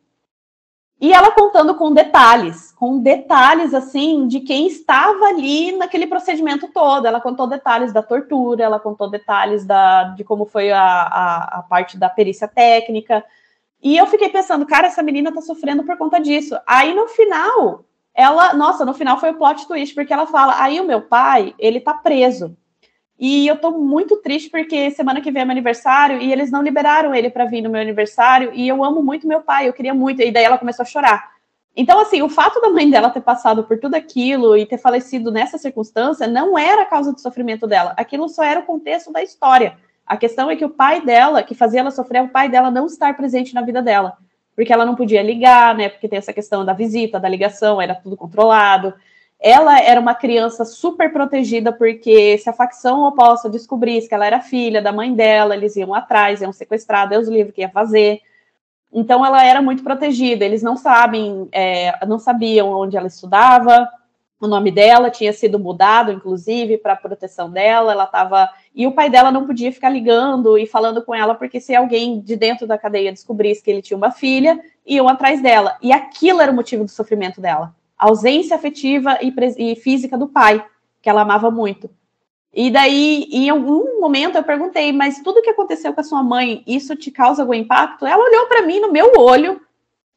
[0.99, 7.05] E ela contando com detalhes, com detalhes, assim, de quem estava ali naquele procedimento todo.
[7.05, 11.61] Ela contou detalhes da tortura, ela contou detalhes da, de como foi a, a, a
[11.63, 13.23] parte da perícia técnica.
[13.83, 16.57] E eu fiquei pensando, cara, essa menina tá sofrendo por conta disso.
[16.65, 17.83] Aí, no final,
[18.15, 21.53] ela, nossa, no final foi o plot twist, porque ela fala: aí o meu pai,
[21.59, 22.55] ele tá preso.
[23.19, 26.61] E eu tô muito triste porque semana que vem é meu aniversário e eles não
[26.61, 29.93] liberaram ele para vir no meu aniversário e eu amo muito meu pai, eu queria
[29.93, 30.21] muito.
[30.21, 31.31] E daí ela começou a chorar.
[31.75, 35.31] Então, assim, o fato da mãe dela ter passado por tudo aquilo e ter falecido
[35.31, 37.93] nessa circunstância não era a causa do sofrimento dela.
[37.97, 39.77] Aquilo só era o contexto da história.
[40.05, 42.69] A questão é que o pai dela, que fazia ela sofrer, é o pai dela
[42.69, 44.17] não estar presente na vida dela
[44.55, 45.89] porque ela não podia ligar, né?
[45.89, 48.93] Porque tem essa questão da visita, da ligação, era tudo controlado.
[49.39, 54.39] Ela era uma criança super protegida, porque se a facção oposta descobrisse que ela era
[54.39, 58.21] filha da mãe dela, eles iam atrás, iam sequestrar, Deus livre que ia fazer.
[58.91, 60.45] Então ela era muito protegida.
[60.45, 63.89] Eles não sabem, é, não sabiam onde ela estudava,
[64.43, 67.93] o nome dela tinha sido mudado, inclusive, para proteção dela.
[67.93, 68.49] Ela estava.
[68.75, 72.19] E o pai dela não podia ficar ligando e falando com ela, porque se alguém
[72.19, 75.77] de dentro da cadeia descobrisse que ele tinha uma filha, iam atrás dela.
[75.81, 77.73] E aquilo era o motivo do sofrimento dela.
[77.97, 80.65] A ausência afetiva e, e física do pai,
[81.01, 81.89] que ela amava muito.
[82.53, 86.63] E daí, em algum momento, eu perguntei, mas tudo que aconteceu com a sua mãe,
[86.67, 88.05] isso te causa algum impacto?
[88.05, 89.61] Ela olhou para mim no meu olho,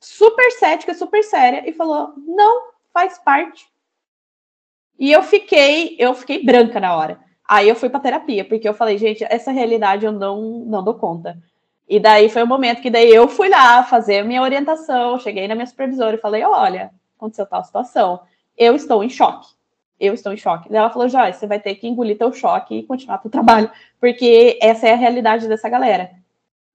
[0.00, 3.66] super cética, super séria, e falou: não, faz parte
[4.98, 7.18] e eu fiquei, eu fiquei branca na hora.
[7.46, 10.94] Aí eu fui para terapia, porque eu falei, gente, essa realidade eu não, não dou
[10.94, 11.38] conta.
[11.88, 15.18] E daí foi o um momento que daí eu fui lá fazer a minha orientação,
[15.18, 18.20] cheguei na minha supervisora e falei, olha, aconteceu tal situação,
[18.58, 19.54] eu estou em choque.
[19.98, 20.74] Eu estou em choque.
[20.74, 24.58] Ela falou, Joyce, você vai ter que engolir teu choque e continuar teu trabalho, porque
[24.60, 26.10] essa é a realidade dessa galera.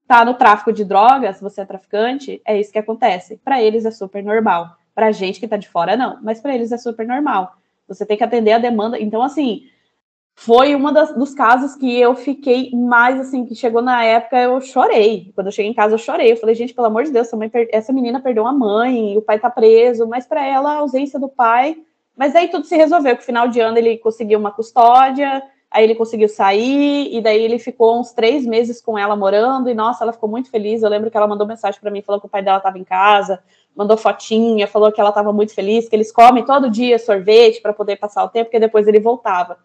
[0.08, 3.36] Tá no tráfico de drogas, você é traficante, é isso que acontece.
[3.44, 4.76] Para eles é super normal.
[4.94, 6.18] Pra gente que tá de fora, não.
[6.22, 7.56] Mas para eles é super normal.
[7.94, 8.98] Você tem que atender a demanda.
[8.98, 9.62] Então, assim,
[10.34, 15.30] foi um dos casos que eu fiquei mais assim, que chegou na época, eu chorei.
[15.34, 16.32] Quando eu cheguei em casa, eu chorei.
[16.32, 17.28] Eu falei, gente, pelo amor de Deus,
[17.70, 21.28] essa menina perdeu a mãe, o pai tá preso, mas para ela a ausência do
[21.28, 21.76] pai.
[22.16, 25.94] Mas aí tudo se resolveu, que final de ano ele conseguiu uma custódia, aí ele
[25.94, 30.12] conseguiu sair, e daí ele ficou uns três meses com ela morando, e nossa, ela
[30.12, 30.82] ficou muito feliz.
[30.82, 32.84] Eu lembro que ela mandou mensagem para mim falando que o pai dela estava em
[32.84, 33.42] casa,
[33.76, 37.72] mandou fotinha, falou que ela estava muito feliz, que eles comem todo dia sorvete para
[37.72, 39.58] poder passar o tempo, porque depois ele voltava.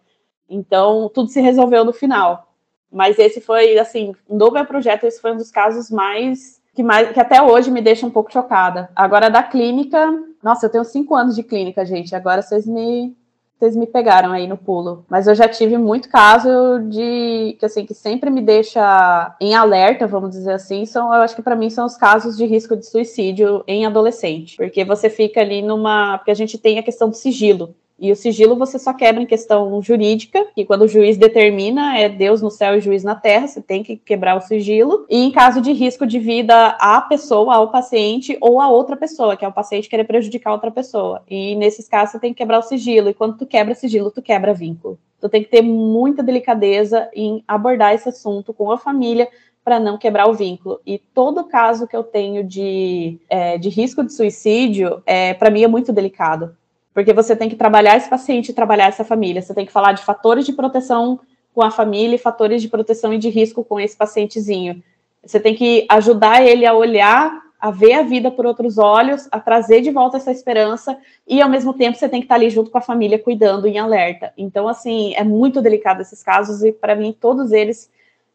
[0.48, 2.52] Então, tudo se resolveu no final.
[2.90, 7.10] Mas esse foi, assim, no meu projeto, esse foi um dos casos mais que, mais,
[7.10, 8.88] que até hoje me deixa um pouco chocada.
[8.94, 12.14] Agora, da clínica, nossa, eu tenho cinco anos de clínica, gente.
[12.14, 13.16] Agora vocês me
[13.58, 15.04] vocês me pegaram aí no pulo.
[15.08, 16.48] Mas eu já tive muito caso
[16.88, 21.34] de que assim que sempre me deixa em alerta, vamos dizer assim, são eu acho
[21.34, 25.40] que para mim são os casos de risco de suicídio em adolescente, porque você fica
[25.40, 27.74] ali numa, porque a gente tem a questão do sigilo.
[27.98, 32.08] E o sigilo você só quebra em questão jurídica, que quando o juiz determina é
[32.08, 35.04] Deus no céu e juiz na terra, você tem que quebrar o sigilo.
[35.10, 39.36] E em caso de risco de vida à pessoa, ao paciente ou a outra pessoa,
[39.36, 41.22] que é o paciente querer prejudicar outra pessoa.
[41.28, 43.08] E nesses casos você tem que quebrar o sigilo.
[43.08, 44.96] E quando tu quebra sigilo, tu quebra vínculo.
[45.20, 49.28] Tu tem que ter muita delicadeza em abordar esse assunto com a família
[49.64, 50.80] para não quebrar o vínculo.
[50.86, 55.64] E todo caso que eu tenho de, é, de risco de suicídio, é, para mim
[55.64, 56.56] é muito delicado
[56.98, 59.40] porque você tem que trabalhar esse paciente e trabalhar essa família.
[59.40, 61.20] Você tem que falar de fatores de proteção
[61.54, 64.82] com a família e fatores de proteção e de risco com esse pacientezinho.
[65.24, 69.38] Você tem que ajudar ele a olhar, a ver a vida por outros olhos, a
[69.38, 72.68] trazer de volta essa esperança e ao mesmo tempo você tem que estar ali junto
[72.68, 74.32] com a família cuidando em alerta.
[74.36, 77.88] Então assim, é muito delicado esses casos e para mim todos eles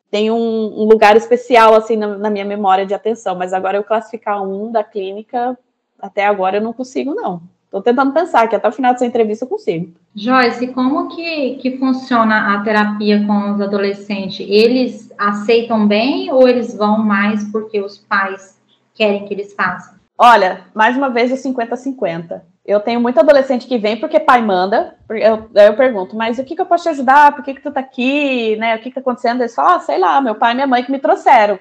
[0.10, 3.84] têm um, um lugar especial assim na, na minha memória de atenção, mas agora eu
[3.84, 5.60] classificar um da clínica
[6.00, 7.42] até agora eu não consigo não.
[7.74, 9.96] Estou tentando pensar que até o final dessa entrevista eu consigo.
[10.16, 14.46] Joyce, como que, que funciona a terapia com os adolescentes?
[14.48, 18.62] Eles aceitam bem ou eles vão mais porque os pais
[18.94, 19.96] querem que eles façam?
[20.16, 22.42] Olha, mais uma vez o 50-50.
[22.64, 24.96] Eu tenho muito adolescente que vem porque pai manda.
[25.10, 27.34] Eu, eu pergunto, mas o que, que eu posso te ajudar?
[27.34, 28.56] Por que, que tu tá aqui?
[28.58, 28.76] Né?
[28.76, 29.42] O que, que tá acontecendo?
[29.42, 31.58] Eles falam, ah, sei lá, meu pai e minha mãe que me trouxeram.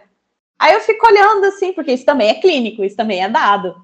[0.58, 3.74] Aí eu fico olhando assim, porque isso também é clínico, isso também é dado.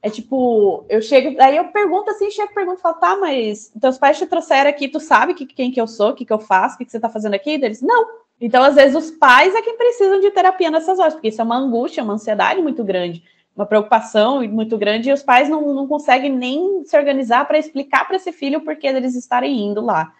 [0.00, 4.16] É tipo, eu chego, aí eu pergunto assim, chego, pergunto, falo, tá, mas teus pais
[4.16, 6.76] te trouxeram aqui, tu sabe que, quem que eu sou, o que, que eu faço,
[6.76, 7.50] o que, que você tá fazendo aqui?
[7.50, 8.06] Eles, não.
[8.40, 11.44] Então, às vezes, os pais é quem precisam de terapia nessas horas, porque isso é
[11.44, 13.24] uma angústia, uma ansiedade muito grande,
[13.56, 18.06] uma preocupação muito grande, e os pais não, não conseguem nem se organizar para explicar
[18.06, 20.12] para esse filho o porquê deles estarem indo lá.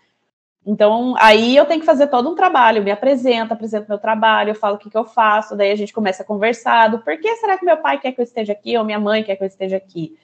[0.67, 4.51] Então, aí eu tenho que fazer todo um trabalho, eu me apresento, apresento meu trabalho,
[4.51, 7.17] eu falo o que, que eu faço, daí a gente começa a conversar do por
[7.19, 9.43] que será que meu pai quer que eu esteja aqui, ou minha mãe quer que
[9.43, 10.17] eu esteja aqui.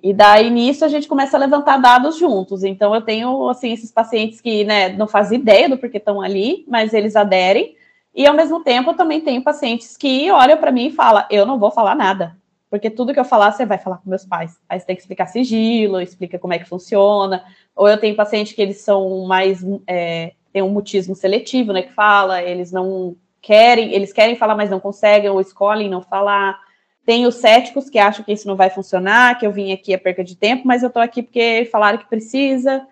[0.00, 2.62] E daí, nisso, a gente começa a levantar dados juntos.
[2.62, 6.64] Então, eu tenho, assim, esses pacientes que, né, não fazem ideia do porquê estão ali,
[6.68, 7.74] mas eles aderem.
[8.14, 11.44] E, ao mesmo tempo, eu também tenho pacientes que olham para mim e falam, eu
[11.44, 12.36] não vou falar nada.
[12.70, 14.60] Porque tudo que eu falar, você vai falar com meus pais.
[14.68, 17.42] Aí você tem que explicar sigilo, explica como é que funciona.
[17.78, 19.64] Ou eu tenho paciente que eles são mais.
[19.86, 21.82] É, tem um mutismo seletivo, né?
[21.82, 26.58] Que fala, eles não querem, eles querem falar, mas não conseguem, ou escolhem não falar.
[27.06, 29.98] Tem os céticos que acham que isso não vai funcionar, que eu vim aqui a
[29.98, 32.84] perca de tempo, mas eu tô aqui porque falaram que precisa.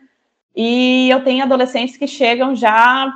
[0.55, 3.13] E eu tenho adolescentes que chegam já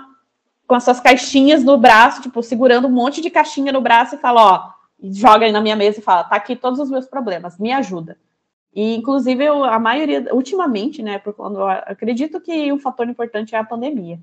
[0.66, 4.18] com as suas caixinhas no braço, tipo, segurando um monte de caixinha no braço e
[4.18, 7.58] falam, ó, joga aí na minha mesa e fala: tá aqui todos os meus problemas,
[7.58, 8.18] me ajuda.
[8.74, 13.58] E, inclusive, eu, a maioria, ultimamente, né, por quando acredito que um fator importante é
[13.58, 14.18] a pandemia.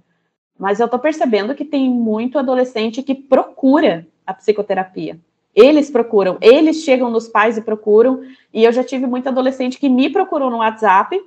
[0.57, 5.19] Mas eu estou percebendo que tem muito adolescente que procura a psicoterapia.
[5.53, 8.21] Eles procuram, eles chegam nos pais e procuram.
[8.53, 11.19] E eu já tive muito adolescente que me procurou no WhatsApp,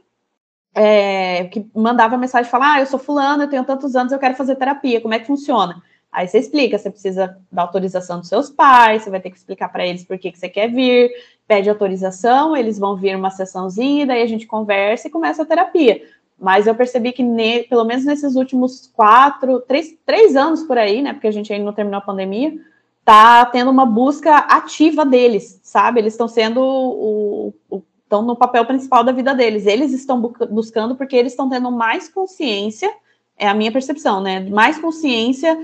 [0.74, 4.36] é, que mandava mensagem falar: Ah, eu sou fulano, eu tenho tantos anos, eu quero
[4.36, 5.82] fazer terapia, como é que funciona?
[6.12, 9.68] Aí você explica, você precisa da autorização dos seus pais, você vai ter que explicar
[9.68, 11.10] para eles por que, que você quer vir,
[11.46, 16.02] pede autorização, eles vão vir uma sessãozinha, daí a gente conversa e começa a terapia.
[16.38, 21.00] Mas eu percebi que, ne, pelo menos nesses últimos quatro, três, três anos por aí,
[21.00, 22.58] né, porque a gente ainda não terminou a pandemia,
[23.04, 26.00] tá tendo uma busca ativa deles, sabe?
[26.00, 29.66] Eles estão sendo o, o estão no papel principal da vida deles.
[29.66, 32.92] Eles estão bu buscando porque eles estão tendo mais consciência,
[33.38, 34.40] é a minha percepção, né?
[34.40, 35.56] Mais consciência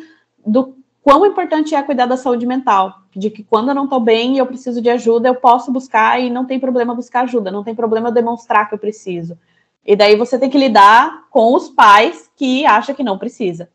[0.46, 4.34] do quão importante é cuidar da saúde mental, de que quando eu não estou bem
[4.34, 7.64] e eu preciso de ajuda, eu posso buscar e não tem problema buscar ajuda, não
[7.64, 9.38] tem problema demonstrar que eu preciso.
[9.84, 13.68] E daí você tem que lidar com os pais que acham que não precisa.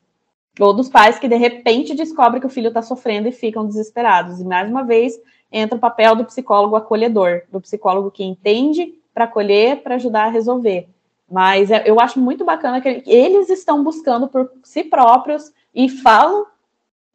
[0.60, 4.42] Ou dos pais que de repente descobrem que o filho está sofrendo e ficam desesperados.
[4.42, 5.14] E mais uma vez
[5.50, 10.30] entra o papel do psicólogo acolhedor, do psicólogo que entende para acolher, para ajudar a
[10.30, 10.90] resolver.
[11.30, 16.46] Mas é, eu acho muito bacana que eles estão buscando por si próprios e falam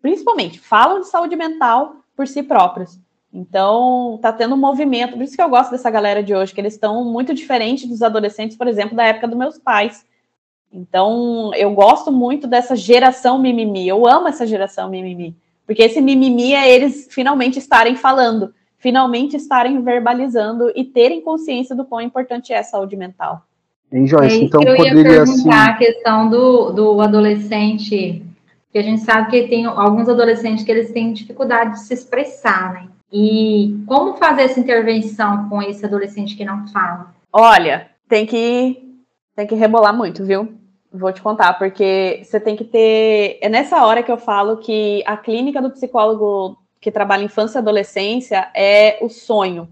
[0.07, 2.97] principalmente, falam de saúde mental por si próprios.
[3.35, 6.61] Então, tá tendo um movimento, por isso que eu gosto dessa galera de hoje, que
[6.61, 10.07] eles estão muito diferentes dos adolescentes, por exemplo, da época dos meus pais.
[10.73, 15.37] Então, eu gosto muito dessa geração mimimi, eu amo essa geração mimimi,
[15.67, 21.85] porque esse mimimi é eles finalmente estarem falando, finalmente estarem verbalizando e terem consciência do
[21.85, 23.43] quão importante é a saúde mental.
[23.93, 24.37] Hein, Joyce?
[24.37, 25.51] É então, eu poderia, ia perguntar assim...
[25.51, 28.25] a questão do, do adolescente
[28.77, 32.75] porque a gente sabe que tem alguns adolescentes que eles têm dificuldade de se expressar,
[32.75, 32.89] né?
[33.11, 37.15] E como fazer essa intervenção com esse adolescente que não fala?
[37.33, 38.85] Olha, tem que
[39.35, 40.53] tem que rebolar muito, viu?
[40.93, 43.39] Vou te contar, porque você tem que ter.
[43.41, 47.61] É nessa hora que eu falo que a clínica do psicólogo que trabalha infância e
[47.61, 49.69] adolescência é o sonho.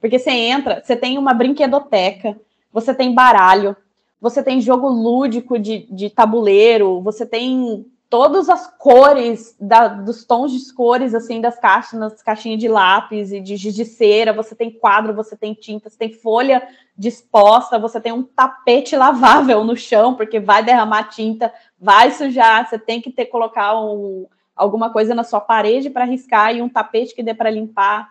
[0.00, 2.36] Porque você entra, você tem uma brinquedoteca,
[2.72, 3.76] você tem baralho,
[4.20, 10.52] você tem jogo lúdico de, de tabuleiro, você tem todas as cores da, dos tons
[10.52, 14.54] de cores assim das caixas, nas caixinhas de lápis e de giz de cera, você
[14.54, 16.62] tem quadro, você tem tinta, você tem folha
[16.94, 21.50] disposta, você tem um tapete lavável no chão, porque vai derramar tinta,
[21.80, 26.54] vai sujar, você tem que ter colocar um, alguma coisa na sua parede para riscar
[26.54, 28.10] e um tapete que dê para limpar.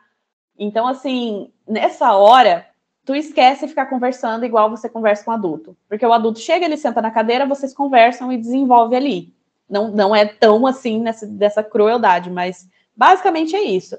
[0.57, 2.65] Então, assim, nessa hora,
[3.05, 5.77] tu esquece ficar conversando igual você conversa com o adulto.
[5.87, 9.40] Porque o adulto chega, ele senta na cadeira, vocês conversam e desenvolve ali
[9.71, 13.97] não, não é tão assim nessa, dessa crueldade, mas basicamente é isso.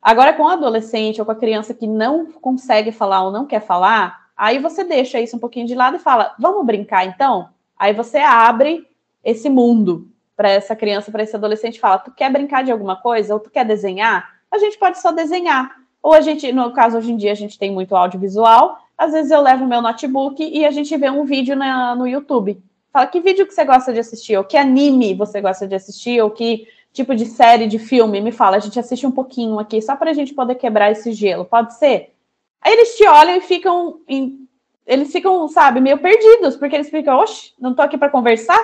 [0.00, 3.60] Agora, com o adolescente ou com a criança que não consegue falar ou não quer
[3.60, 7.50] falar, aí você deixa isso um pouquinho de lado e fala: vamos brincar então?
[7.78, 8.88] Aí você abre
[9.22, 13.34] esse mundo para essa criança, para esse adolescente, fala: tu quer brincar de alguma coisa
[13.34, 14.28] ou tu quer desenhar?
[14.50, 15.76] A gente pode só desenhar.
[16.02, 18.78] Ou a gente, no caso hoje em dia, a gente tem muito audiovisual.
[18.98, 22.60] Às vezes eu levo meu notebook e a gente vê um vídeo na, no YouTube.
[22.92, 26.20] Fala que vídeo que você gosta de assistir, ou que anime você gosta de assistir,
[26.20, 28.20] ou que tipo de série, de filme.
[28.20, 31.12] Me fala, a gente assiste um pouquinho aqui, só para a gente poder quebrar esse
[31.12, 32.14] gelo, pode ser?
[32.60, 34.46] Aí eles te olham e ficam, em,
[34.86, 38.60] eles ficam, sabe, meio perdidos, porque eles ficam, oxe, não tô aqui para conversar?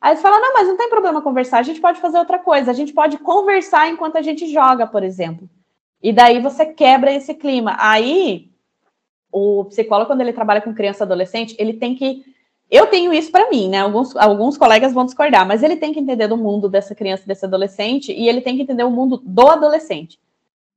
[0.00, 2.70] Aí eles falam, não, mas não tem problema conversar, a gente pode fazer outra coisa,
[2.70, 5.48] a gente pode conversar enquanto a gente joga, por exemplo.
[6.00, 7.76] E daí você quebra esse clima.
[7.78, 8.50] Aí,
[9.32, 12.33] o psicólogo, quando ele trabalha com criança e adolescente, ele tem que
[12.74, 13.80] eu tenho isso para mim, né?
[13.80, 17.44] Alguns, alguns colegas vão discordar, mas ele tem que entender do mundo dessa criança, desse
[17.44, 20.18] adolescente, e ele tem que entender o mundo do adolescente.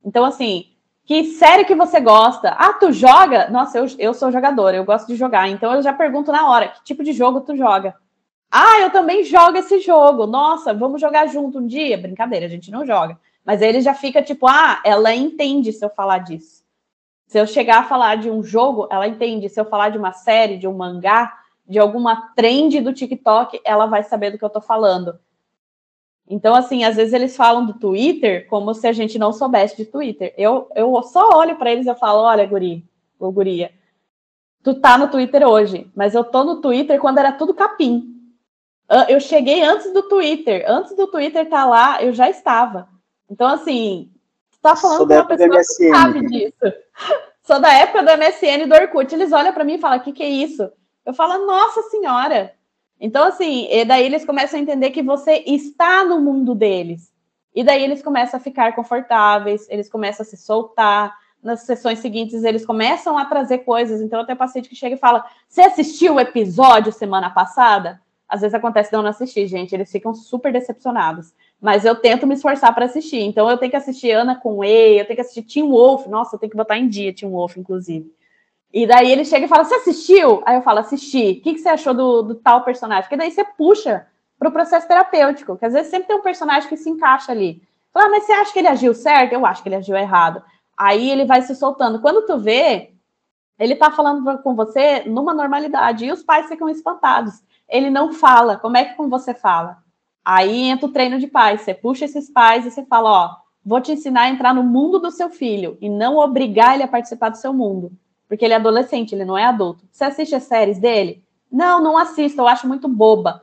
[0.06, 0.66] Então, assim,
[1.08, 2.50] que série que você gosta?
[2.50, 3.50] Ah, tu joga?
[3.50, 5.50] Nossa, eu, eu sou jogadora, eu gosto de jogar.
[5.50, 7.96] Então eu já pergunto na hora, que tipo de jogo tu joga?
[8.52, 10.28] Ah, eu também jogo esse jogo.
[10.28, 11.98] Nossa, vamos jogar junto um dia?
[11.98, 13.18] Brincadeira, a gente não joga.
[13.46, 16.64] Mas ele já fica tipo, ah, ela entende se eu falar disso.
[17.26, 19.50] Se eu chegar a falar de um jogo, ela entende.
[19.50, 21.34] Se eu falar de uma série, de um mangá,
[21.68, 25.20] de alguma trend do TikTok, ela vai saber do que eu tô falando.
[26.30, 29.86] Então, assim, às vezes eles falam do Twitter como se a gente não soubesse de
[29.86, 30.34] Twitter.
[30.38, 32.86] Eu, eu só olho para eles e falo, olha, guri,
[33.20, 33.72] ou guria,
[34.64, 38.14] tu tá no Twitter hoje, mas eu tô no Twitter quando era tudo capim.
[39.10, 40.64] Eu cheguei antes do Twitter.
[40.68, 42.88] Antes do Twitter estar tá lá, eu já estava.
[43.30, 44.10] Então, assim,
[44.52, 46.74] tu tá falando com uma pessoa que sabe disso.
[47.44, 49.14] Sou da época do MSN e do Orkut.
[49.14, 50.70] Eles olham para mim e falam, o que, que é isso?
[51.08, 52.54] Eu falo, nossa senhora!
[53.00, 57.14] Então, assim, e daí eles começam a entender que você está no mundo deles.
[57.56, 61.16] E daí eles começam a ficar confortáveis, eles começam a se soltar.
[61.42, 64.02] Nas sessões seguintes, eles começam a trazer coisas.
[64.02, 68.02] Então, tenho paciente que chega e fala: Você assistiu o episódio semana passada?
[68.28, 69.74] Às vezes acontece de eu não assistir, gente.
[69.74, 71.34] Eles ficam super decepcionados.
[71.62, 73.22] Mas eu tento me esforçar para assistir.
[73.22, 76.06] Então, eu tenho que assistir Ana com E, eu tenho que assistir Tim Wolf.
[76.08, 78.12] Nossa, eu tenho que botar em dia Tim Wolf, inclusive.
[78.74, 80.42] E daí ele chega e fala: Você assistiu?
[80.46, 81.40] Aí eu falo: Assisti.
[81.40, 83.04] O que, que você achou do, do tal personagem?
[83.04, 84.08] Porque daí você puxa
[84.38, 87.62] para o processo terapêutico, que às vezes sempre tem um personagem que se encaixa ali.
[87.92, 89.34] Fala, ah, mas você acha que ele agiu certo?
[89.34, 90.44] Eu acho que ele agiu errado.
[90.78, 92.00] Aí ele vai se soltando.
[92.00, 92.94] Quando tu vê,
[93.58, 97.42] ele tá falando com você numa normalidade e os pais ficam espantados.
[97.68, 98.58] Ele não fala.
[98.58, 99.80] Como é que com você fala?
[100.24, 101.62] Aí entra o treino de pais.
[101.62, 105.00] Você puxa esses pais e você fala: Ó, vou te ensinar a entrar no mundo
[105.00, 107.92] do seu filho e não obrigar ele a participar do seu mundo.
[108.28, 109.86] Porque ele é adolescente, ele não é adulto.
[109.92, 111.24] Você assiste as séries dele?
[111.52, 113.42] Não, não assisto, eu acho muito boba.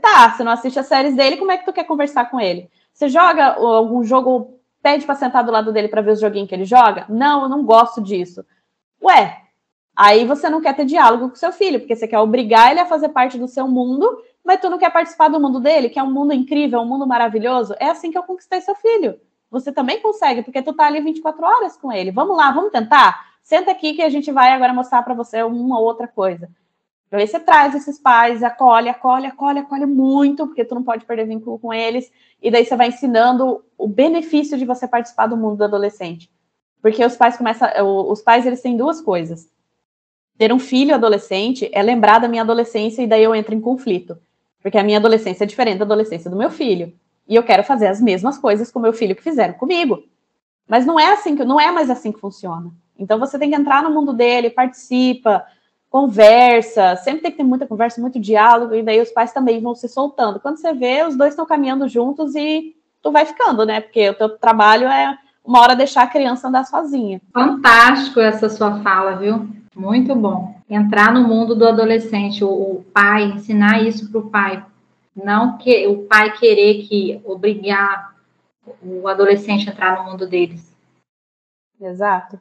[0.00, 2.70] Tá, você não assiste as séries dele, como é que tu quer conversar com ele?
[2.92, 6.54] Você joga algum jogo, pede para sentar do lado dele para ver os joguinhos que
[6.54, 7.04] ele joga?
[7.08, 8.44] Não, eu não gosto disso.
[9.02, 9.42] Ué,
[9.96, 12.86] aí você não quer ter diálogo com seu filho, porque você quer obrigar ele a
[12.86, 16.02] fazer parte do seu mundo, mas tu não quer participar do mundo dele, que é
[16.02, 17.74] um mundo incrível, um mundo maravilhoso.
[17.80, 19.18] É assim que eu conquistei seu filho.
[19.50, 22.10] Você também consegue, porque tu tá ali 24 horas com ele.
[22.10, 23.31] Vamos lá, vamos tentar?
[23.42, 26.48] Senta aqui que a gente vai agora mostrar para você uma outra coisa.
[27.10, 31.26] Aí você traz esses pais, acolhe, acolhe, acolhe, acolhe muito, porque tu não pode perder
[31.26, 32.10] vínculo com eles,
[32.40, 36.30] e daí você vai ensinando o benefício de você participar do mundo do adolescente.
[36.80, 37.68] Porque os pais começam,
[38.10, 39.46] os pais eles têm duas coisas.
[40.38, 44.18] Ter um filho adolescente é lembrar da minha adolescência e daí eu entro em conflito.
[44.62, 46.94] Porque a minha adolescência é diferente da adolescência do meu filho.
[47.28, 50.02] E eu quero fazer as mesmas coisas com meu filho que fizeram comigo.
[50.66, 52.72] Mas não é assim que não é mais assim que funciona.
[53.02, 55.44] Então você tem que entrar no mundo dele, participa,
[55.90, 59.74] conversa, sempre tem que ter muita conversa, muito diálogo, e daí os pais também vão
[59.74, 60.40] se soltando.
[60.40, 63.80] Quando você vê, os dois estão caminhando juntos e tu vai ficando, né?
[63.80, 67.20] Porque o teu trabalho é uma hora deixar a criança andar sozinha.
[67.34, 69.48] Fantástico essa sua fala, viu?
[69.74, 70.54] Muito bom.
[70.70, 74.64] Entrar no mundo do adolescente, o, o pai, ensinar isso para o pai.
[75.14, 78.14] Não que o pai querer que obrigar
[78.80, 80.72] o adolescente a entrar no mundo deles.
[81.80, 82.40] Exato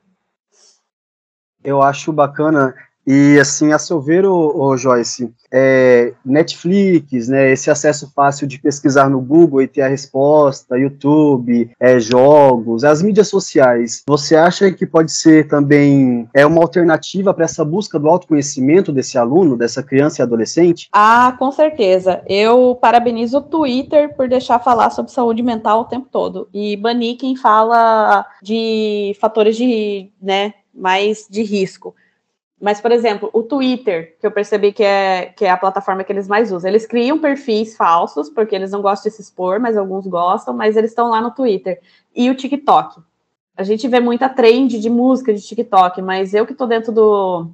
[1.63, 2.73] eu acho bacana
[3.05, 9.09] E assim, a seu ver, ô Joyce, é, Netflix, né, esse acesso fácil de pesquisar
[9.09, 14.85] no Google e ter a resposta, YouTube, é, jogos, as mídias sociais, você acha que
[14.85, 20.21] pode ser também é uma alternativa para essa busca do autoconhecimento desse aluno, dessa criança
[20.21, 20.87] e adolescente?
[20.93, 22.21] Ah, com certeza.
[22.27, 27.17] Eu parabenizo o Twitter por deixar falar sobre saúde mental o tempo todo e banir
[27.17, 31.95] quem fala de fatores de, né, mais de risco.
[32.61, 36.11] Mas, por exemplo, o Twitter, que eu percebi que é, que é a plataforma que
[36.13, 39.75] eles mais usam, eles criam perfis falsos, porque eles não gostam de se expor, mas
[39.75, 41.81] alguns gostam, mas eles estão lá no Twitter.
[42.15, 43.01] E o TikTok.
[43.57, 47.49] A gente vê muita trend de música de TikTok, mas eu que estou dentro do,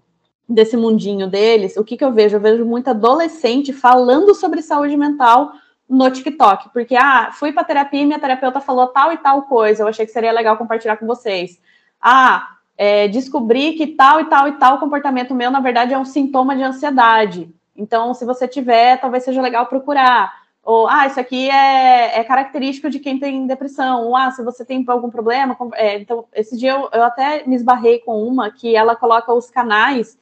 [0.48, 2.35] desse mundinho deles, o que, que eu vejo?
[2.35, 5.53] Eu vejo muita adolescente falando sobre saúde mental
[5.89, 9.84] no TikTok, porque, ah, fui para terapia e minha terapeuta falou tal e tal coisa,
[9.84, 11.61] eu achei que seria legal compartilhar com vocês.
[12.02, 16.05] Ah, é, descobrir que tal e tal e tal comportamento meu, na verdade, é um
[16.05, 17.49] sintoma de ansiedade.
[17.75, 20.45] Então, se você tiver, talvez seja legal procurar.
[20.63, 24.05] Ou, ah, isso aqui é, é característico de quem tem depressão.
[24.05, 25.57] Ou, ah, se você tem algum problema.
[25.73, 29.49] É, então, esse dia eu, eu até me esbarrei com uma que ela coloca os
[29.49, 30.17] canais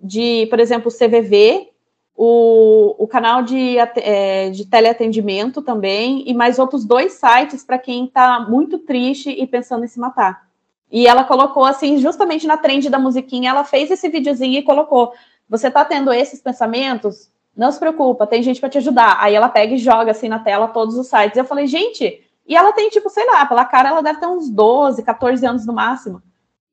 [0.00, 1.70] de, por exemplo, CVV,
[2.14, 8.04] o, o canal de, é, de teleatendimento também, e mais outros dois sites para quem
[8.04, 10.47] está muito triste e pensando em se matar.
[10.90, 15.12] E ela colocou assim, justamente na trend da musiquinha, ela fez esse videozinho e colocou:
[15.48, 17.30] Você tá tendo esses pensamentos?
[17.56, 19.16] Não se preocupa, tem gente para te ajudar.
[19.20, 21.36] Aí ela pega e joga assim na tela todos os sites.
[21.36, 24.48] Eu falei, gente, e ela tem, tipo, sei lá, pela cara ela deve ter uns
[24.48, 26.22] 12, 14 anos no máximo.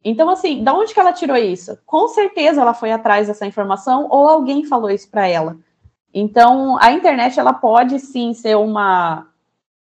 [0.04, 1.78] Então, assim, da onde que ela tirou isso?
[1.86, 5.58] Com certeza ela foi atrás dessa informação ou alguém falou isso para ela.
[6.14, 9.28] Então, a internet ela pode sim ser uma,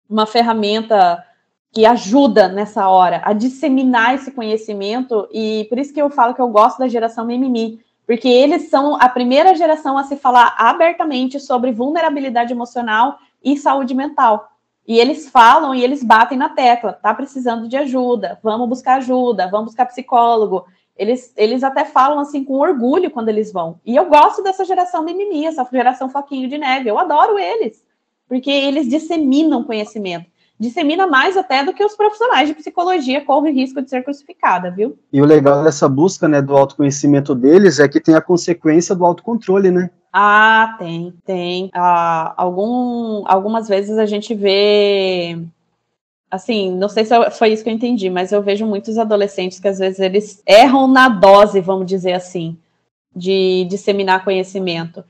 [0.07, 1.25] uma ferramenta
[1.72, 6.41] que ajuda nessa hora a disseminar esse conhecimento, e por isso que eu falo que
[6.41, 11.39] eu gosto da geração mimimi, porque eles são a primeira geração a se falar abertamente
[11.39, 14.49] sobre vulnerabilidade emocional e saúde mental.
[14.85, 19.48] E eles falam e eles batem na tecla, tá precisando de ajuda, vamos buscar ajuda,
[19.48, 20.65] vamos buscar psicólogo.
[20.98, 23.80] Eles, eles até falam assim com orgulho quando eles vão.
[23.85, 27.81] E eu gosto dessa geração mimimi, essa geração foquinho de neve, eu adoro eles,
[28.27, 30.30] porque eles disseminam conhecimento
[30.61, 34.95] dissemina mais até do que os profissionais de psicologia correm risco de ser crucificada, viu?
[35.11, 39.03] E o legal dessa busca, né, do autoconhecimento deles é que tem a consequência do
[39.03, 39.89] autocontrole, né?
[40.13, 41.71] Ah, tem, tem.
[41.73, 45.39] Ah, algum, algumas vezes a gente vê
[46.29, 49.67] assim, não sei se foi isso que eu entendi, mas eu vejo muitos adolescentes que
[49.67, 52.55] às vezes eles erram na dose, vamos dizer assim,
[53.15, 55.03] de disseminar conhecimento.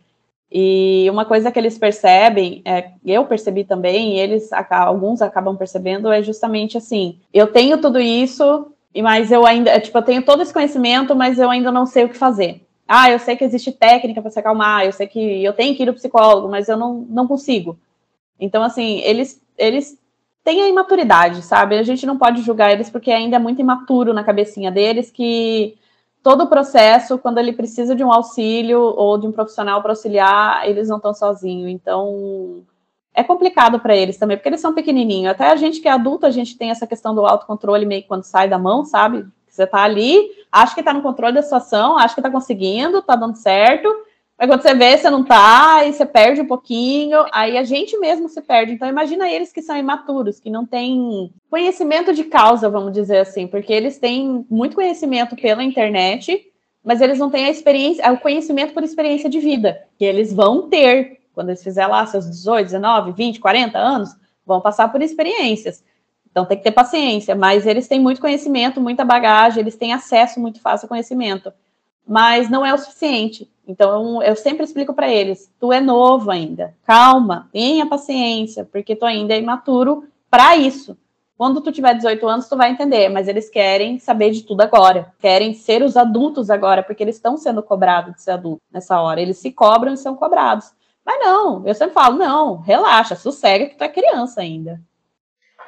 [0.51, 6.11] E uma coisa que eles percebem, é, eu percebi também, e eles alguns acabam percebendo,
[6.11, 8.67] é justamente assim: eu tenho tudo isso,
[9.01, 12.09] mas eu ainda, tipo, eu tenho todo esse conhecimento, mas eu ainda não sei o
[12.09, 12.65] que fazer.
[12.85, 15.83] Ah, eu sei que existe técnica para se acalmar, eu sei que eu tenho que
[15.83, 17.79] ir no psicólogo, mas eu não, não consigo.
[18.37, 19.97] Então, assim, eles, eles
[20.43, 21.77] têm a imaturidade, sabe?
[21.77, 25.77] A gente não pode julgar eles porque ainda é muito imaturo na cabecinha deles que
[26.23, 30.67] todo o processo, quando ele precisa de um auxílio ou de um profissional para auxiliar,
[30.67, 31.69] eles não estão sozinhos.
[31.69, 32.63] Então,
[33.13, 35.31] é complicado para eles também, porque eles são pequenininhos.
[35.31, 38.07] Até a gente que é adulto, a gente tem essa questão do autocontrole meio que
[38.07, 39.25] quando sai da mão, sabe?
[39.47, 43.15] Você está ali, acha que está no controle da situação, acha que está conseguindo, está
[43.15, 43.89] dando certo,
[44.41, 47.95] Aí quando você vê, você não tá, aí você perde um pouquinho, aí a gente
[47.99, 48.73] mesmo se perde.
[48.73, 53.45] Então imagina eles que são imaturos, que não têm conhecimento de causa, vamos dizer assim,
[53.45, 56.51] porque eles têm muito conhecimento pela internet,
[56.83, 60.67] mas eles não têm a experiência, o conhecimento por experiência de vida, que eles vão
[60.67, 64.09] ter quando eles fizerem lá seus 18, 19, 20, 40 anos,
[64.43, 65.83] vão passar por experiências.
[66.31, 70.39] Então tem que ter paciência, mas eles têm muito conhecimento, muita bagagem, eles têm acesso
[70.39, 71.53] muito fácil ao conhecimento
[72.07, 73.49] mas não é o suficiente.
[73.67, 79.05] Então, eu sempre explico para eles: tu é novo ainda, calma, tenha paciência, porque tu
[79.05, 80.97] ainda é imaturo para isso.
[81.37, 85.11] Quando tu tiver 18 anos, tu vai entender, mas eles querem saber de tudo agora,
[85.19, 89.19] querem ser os adultos agora, porque eles estão sendo cobrados de ser adulto nessa hora.
[89.19, 90.71] Eles se cobram e são cobrados.
[91.03, 94.79] Mas não, eu sempre falo: não, relaxa, sossega que tu é criança ainda.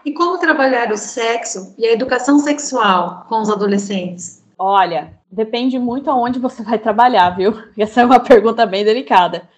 [0.06, 4.44] E como trabalhar o sexo e a educação sexual com os adolescentes?
[4.60, 7.54] Olha, depende muito aonde você vai trabalhar, viu?
[7.78, 9.50] Essa é uma pergunta bem delicada.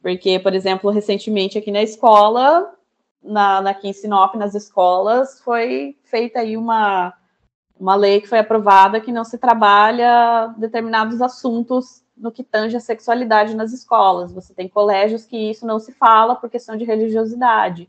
[0.00, 2.72] Porque, por exemplo, recentemente aqui na escola,
[3.22, 7.12] na, na aqui em Sinop, nas escolas, foi feita aí uma,
[7.78, 12.80] uma lei que foi aprovada que não se trabalha determinados assuntos no que tange a
[12.80, 14.32] sexualidade nas escolas.
[14.32, 17.88] Você tem colégios que isso não se fala por questão de religiosidade.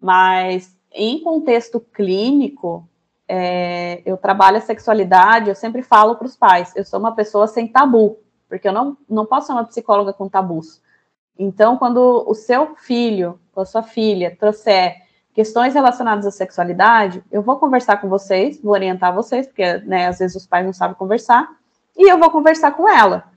[0.00, 2.88] Mas em contexto clínico,
[3.32, 7.46] é, eu trabalho a sexualidade, eu sempre falo para os pais, eu sou uma pessoa
[7.46, 8.18] sem tabu.
[8.48, 10.82] porque eu não, não posso ser uma psicóloga com tabus.
[11.38, 14.96] Então, quando o seu filho ou a sua filha trouxer
[15.32, 20.18] questões relacionadas à sexualidade, eu vou conversar com vocês, vou orientar vocês, porque né, às
[20.18, 21.48] vezes os pais não sabem conversar,
[21.96, 23.29] e eu vou conversar com ela.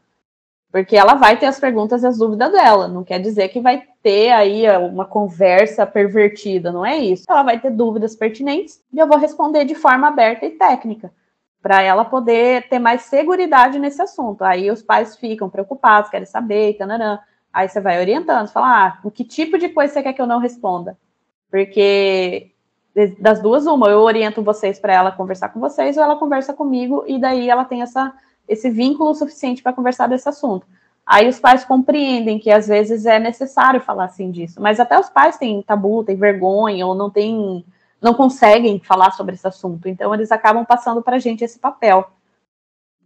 [0.73, 2.87] Porque ela vai ter as perguntas e as dúvidas dela.
[2.87, 7.25] Não quer dizer que vai ter aí uma conversa pervertida, não é isso.
[7.29, 11.13] Ela vai ter dúvidas pertinentes e eu vou responder de forma aberta e técnica
[11.61, 14.41] para ela poder ter mais segurança nesse assunto.
[14.41, 17.19] Aí os pais ficam preocupados, querem saber, e tanarã.
[17.53, 20.25] Aí você vai orientando, fala, ah, o que tipo de coisa você quer que eu
[20.25, 20.97] não responda?
[21.51, 22.51] Porque
[23.19, 27.03] das duas, uma, eu oriento vocês para ela conversar com vocês, ou ela conversa comigo,
[27.07, 28.11] e daí ela tem essa,
[28.47, 30.65] esse vínculo suficiente para conversar desse assunto.
[31.05, 35.09] Aí os pais compreendem que às vezes é necessário falar assim disso, mas até os
[35.09, 37.65] pais têm tabu, têm vergonha, ou não têm
[38.03, 39.87] não conseguem falar sobre esse assunto.
[39.87, 42.11] Então, eles acabam passando para a gente esse papel.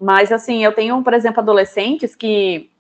[0.02, 2.72] Mas, assim, eu tenho, por exemplo, adolescentes que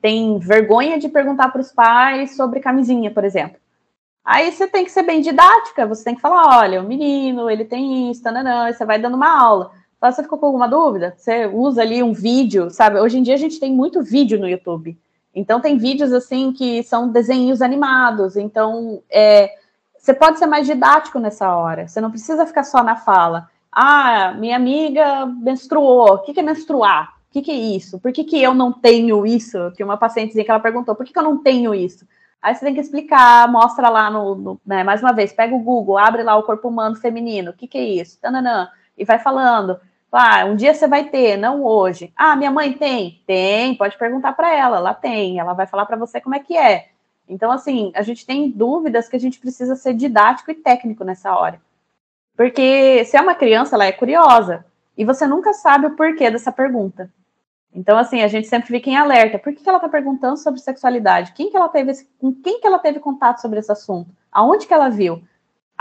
[0.00, 3.58] têm vergonha de perguntar para os pais sobre camisinha, por exemplo.
[4.24, 7.64] Aí você tem que ser bem didática, você tem que falar, olha, o menino, ele
[7.64, 9.72] tem isso, tananã, você vai dando uma aula.
[10.10, 11.14] Você ficou com alguma dúvida?
[11.16, 12.98] Você usa ali um vídeo, sabe?
[12.98, 14.98] Hoje em dia a gente tem muito vídeo no YouTube.
[15.34, 18.36] Então tem vídeos assim que são desenhos animados.
[18.36, 19.50] Então é,
[19.96, 21.86] você pode ser mais didático nessa hora.
[21.86, 23.48] Você não precisa ficar só na fala.
[23.70, 26.14] Ah, minha amiga menstruou.
[26.14, 27.14] O que, é menstruar?
[27.30, 28.00] O que, é isso?
[28.00, 29.70] Por que, que eu não tenho isso?
[29.76, 32.06] Que uma paciente que ela perguntou, por que, que eu não tenho isso?
[32.42, 35.60] Aí você tem que explicar, mostra lá no, no né, mais uma vez, pega o
[35.60, 38.18] Google, abre lá o corpo humano feminino, o que, que é isso?
[38.20, 38.68] Tananã,
[38.98, 39.78] e vai falando.
[40.12, 42.12] Ah, um dia você vai ter, não hoje.
[42.14, 43.22] Ah, minha mãe tem?
[43.26, 46.56] Tem, pode perguntar para ela, ela tem, ela vai falar para você como é que
[46.56, 46.90] é.
[47.26, 51.34] Então, assim, a gente tem dúvidas que a gente precisa ser didático e técnico nessa
[51.34, 51.60] hora.
[52.36, 54.66] Porque se é uma criança, ela é curiosa.
[54.96, 57.10] E você nunca sabe o porquê dessa pergunta.
[57.74, 59.38] Então, assim, a gente sempre fica em alerta.
[59.38, 61.32] Por que, que ela está perguntando sobre sexualidade?
[61.32, 64.10] Quem que ela teve, com quem que ela teve contato sobre esse assunto?
[64.30, 65.22] Aonde que ela viu?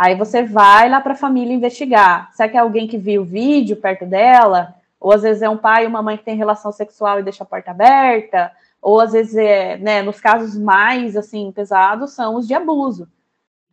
[0.01, 2.31] Aí você vai lá para a família investigar.
[2.33, 4.73] Será que é alguém que viu o vídeo perto dela?
[4.99, 7.43] Ou às vezes é um pai e uma mãe que tem relação sexual e deixa
[7.43, 8.51] a porta aberta?
[8.81, 13.07] ou às vezes, é, né, nos casos mais assim pesados, são os de abuso.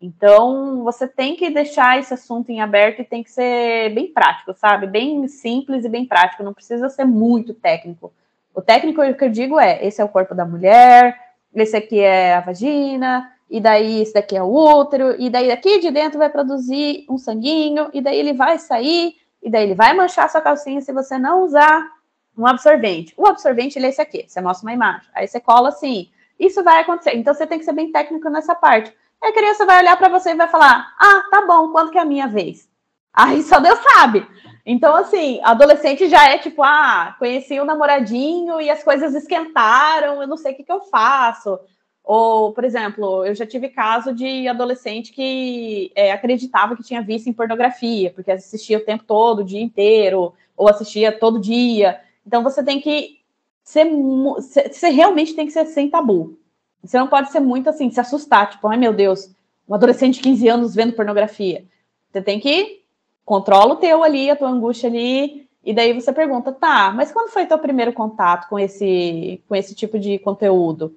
[0.01, 4.55] Então, você tem que deixar esse assunto em aberto e tem que ser bem prático,
[4.55, 4.87] sabe?
[4.87, 8.13] Bem simples e bem prático, não precisa ser muito técnico.
[8.55, 11.19] O técnico que eu digo é: esse é o corpo da mulher,
[11.55, 15.79] esse aqui é a vagina, e daí esse daqui é o útero, e daí aqui
[15.79, 19.95] de dentro vai produzir um sanguinho, e daí ele vai sair, e daí ele vai
[19.95, 21.89] manchar sua calcinha se você não usar
[22.37, 23.13] um absorvente.
[23.17, 25.09] O absorvente ele é esse aqui, você mostra uma imagem.
[25.15, 26.09] Aí você cola assim.
[26.39, 27.17] Isso vai acontecer.
[27.17, 28.95] Então você tem que ser bem técnico nessa parte.
[29.21, 31.99] Aí a criança vai olhar para você e vai falar: "Ah, tá bom, quando que
[31.99, 32.69] é a minha vez?"
[33.13, 34.25] Aí só Deus sabe.
[34.65, 40.23] Então assim, adolescente já é tipo: "Ah, conheci o um namoradinho e as coisas esquentaram,
[40.23, 41.59] eu não sei o que que eu faço."
[42.09, 47.27] Ou, por exemplo, eu já tive caso de adolescente que é, acreditava que tinha visto
[47.27, 52.01] em pornografia, porque assistia o tempo todo, o dia inteiro, ou assistia todo dia.
[52.27, 53.19] Então você tem que
[53.63, 53.85] ser.
[53.85, 56.39] Você realmente tem que ser sem tabu.
[56.83, 59.31] Você não pode ser muito assim, se assustar, tipo, ai meu Deus,
[59.69, 61.67] um adolescente de 15 anos vendo pornografia.
[62.11, 62.85] Você tem que
[63.23, 67.29] controla o teu ali, a tua angústia ali, e daí você pergunta, tá, mas quando
[67.29, 70.97] foi teu primeiro contato com esse, com esse tipo de conteúdo?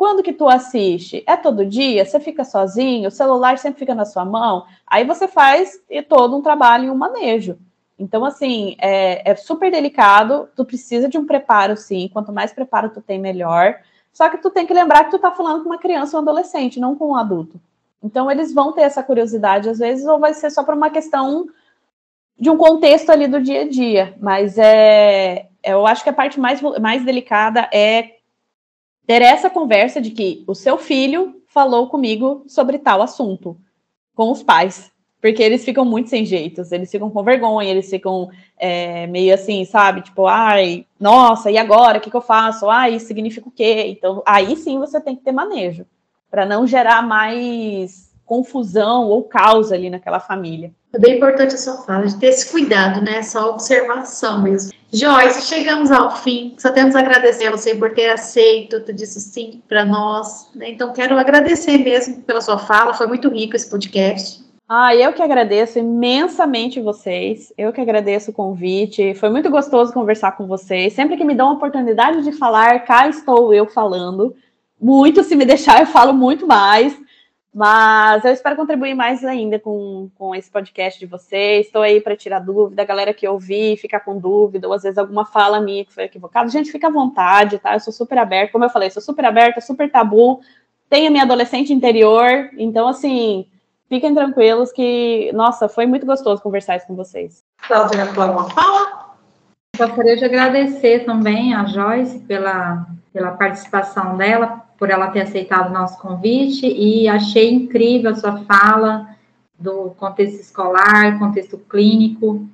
[0.00, 1.22] Quando que tu assiste?
[1.26, 2.06] É todo dia?
[2.06, 3.08] Você fica sozinho?
[3.08, 4.64] O celular sempre fica na sua mão?
[4.86, 5.78] Aí você faz
[6.08, 7.58] todo um trabalho e um manejo.
[7.98, 12.08] Então, assim, é, é, super delicado, tu precisa de um preparo, sim.
[12.10, 13.76] Quanto mais preparo tu tem, melhor.
[14.10, 16.26] Só que tu tem que lembrar que tu tá falando com uma criança ou um
[16.26, 17.60] adolescente, não com um adulto.
[18.02, 21.46] Então, eles vão ter essa curiosidade, às vezes, ou vai ser só por uma questão
[22.38, 24.14] de um contexto ali do dia a dia.
[24.18, 28.19] Mas é, eu acho que a parte mais, mais delicada é
[29.06, 33.56] ter essa conversa de que o seu filho falou comigo sobre tal assunto
[34.14, 34.90] com os pais
[35.20, 39.64] porque eles ficam muito sem jeitos, eles ficam com vergonha, eles ficam é, meio assim,
[39.64, 40.00] sabe?
[40.02, 41.98] Tipo, ai, nossa, e agora?
[41.98, 42.70] O que, que eu faço?
[42.70, 43.84] Ai, isso significa o quê?
[43.88, 45.84] Então, aí sim você tem que ter manejo,
[46.30, 50.70] para não gerar mais confusão ou caos ali naquela família.
[50.92, 53.24] É bem importante a sua fala, de ter esse cuidado, né?
[53.24, 54.72] Só observação mesmo.
[54.92, 56.54] Joyce, chegamos ao fim.
[56.56, 60.48] Só temos a agradecer a você por ter aceito tudo isso sim para nós.
[60.54, 60.70] Né?
[60.70, 62.94] Então, quero agradecer mesmo pela sua fala.
[62.94, 64.44] Foi muito rico esse podcast.
[64.68, 67.52] Ah, eu que agradeço imensamente vocês.
[67.58, 69.12] Eu que agradeço o convite.
[69.14, 70.92] Foi muito gostoso conversar com vocês.
[70.92, 74.36] Sempre que me dão a oportunidade de falar, cá estou eu falando.
[74.80, 76.96] Muito, se me deixar, eu falo muito mais.
[77.52, 81.66] Mas eu espero contribuir mais ainda com, com esse podcast de vocês.
[81.66, 84.96] Estou aí para tirar dúvida, a galera que ouvir, ficar com dúvida, ou às vezes
[84.96, 86.48] alguma fala minha que foi equivocada.
[86.48, 87.74] Gente, fica à vontade, tá?
[87.74, 90.40] Eu sou super aberta, como eu falei, sou super aberta, super tabu.
[90.88, 93.46] Tenho minha adolescente interior, então, assim,
[93.88, 97.44] fiquem tranquilos que, nossa, foi muito gostoso conversar isso com vocês.
[97.66, 99.10] Cláudia, alguma fala?
[99.76, 105.74] Gostaria de agradecer também a Joyce pela, pela participação dela, por ela ter aceitado o
[105.74, 109.14] nosso convite e achei incrível a sua fala
[109.58, 112.48] do contexto escolar, contexto clínico.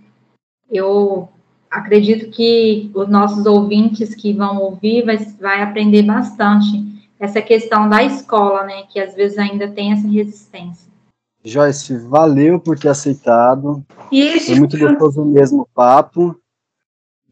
[0.69, 1.29] Eu
[1.71, 6.85] acredito que os nossos ouvintes que vão ouvir vai, vai aprender bastante
[7.21, 10.91] essa questão da escola, né, que às vezes ainda tem essa resistência.
[11.45, 13.87] Joyce, valeu por ter aceitado.
[14.11, 16.37] E Foi muito gostoso mesmo o papo.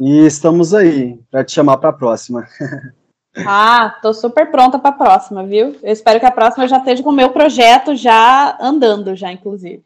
[0.00, 2.46] E estamos aí para te chamar para a próxima.
[3.46, 5.76] Ah, tô super pronta para a próxima, viu?
[5.82, 9.82] Eu espero que a próxima já esteja com o meu projeto já andando, já, inclusive.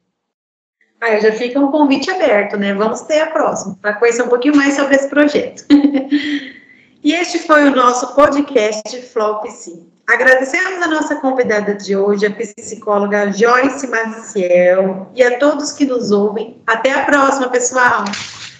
[1.00, 2.74] Ah, já fica um convite aberto, né?
[2.74, 5.64] Vamos ter a próxima, para conhecer um pouquinho mais sobre esse projeto.
[7.02, 9.88] e este foi o nosso podcast Flop Sim.
[10.08, 16.10] Agradecemos a nossa convidada de hoje, a psicóloga Joyce Maciel, e a todos que nos
[16.10, 16.62] ouvem.
[16.66, 18.04] Até a próxima, pessoal!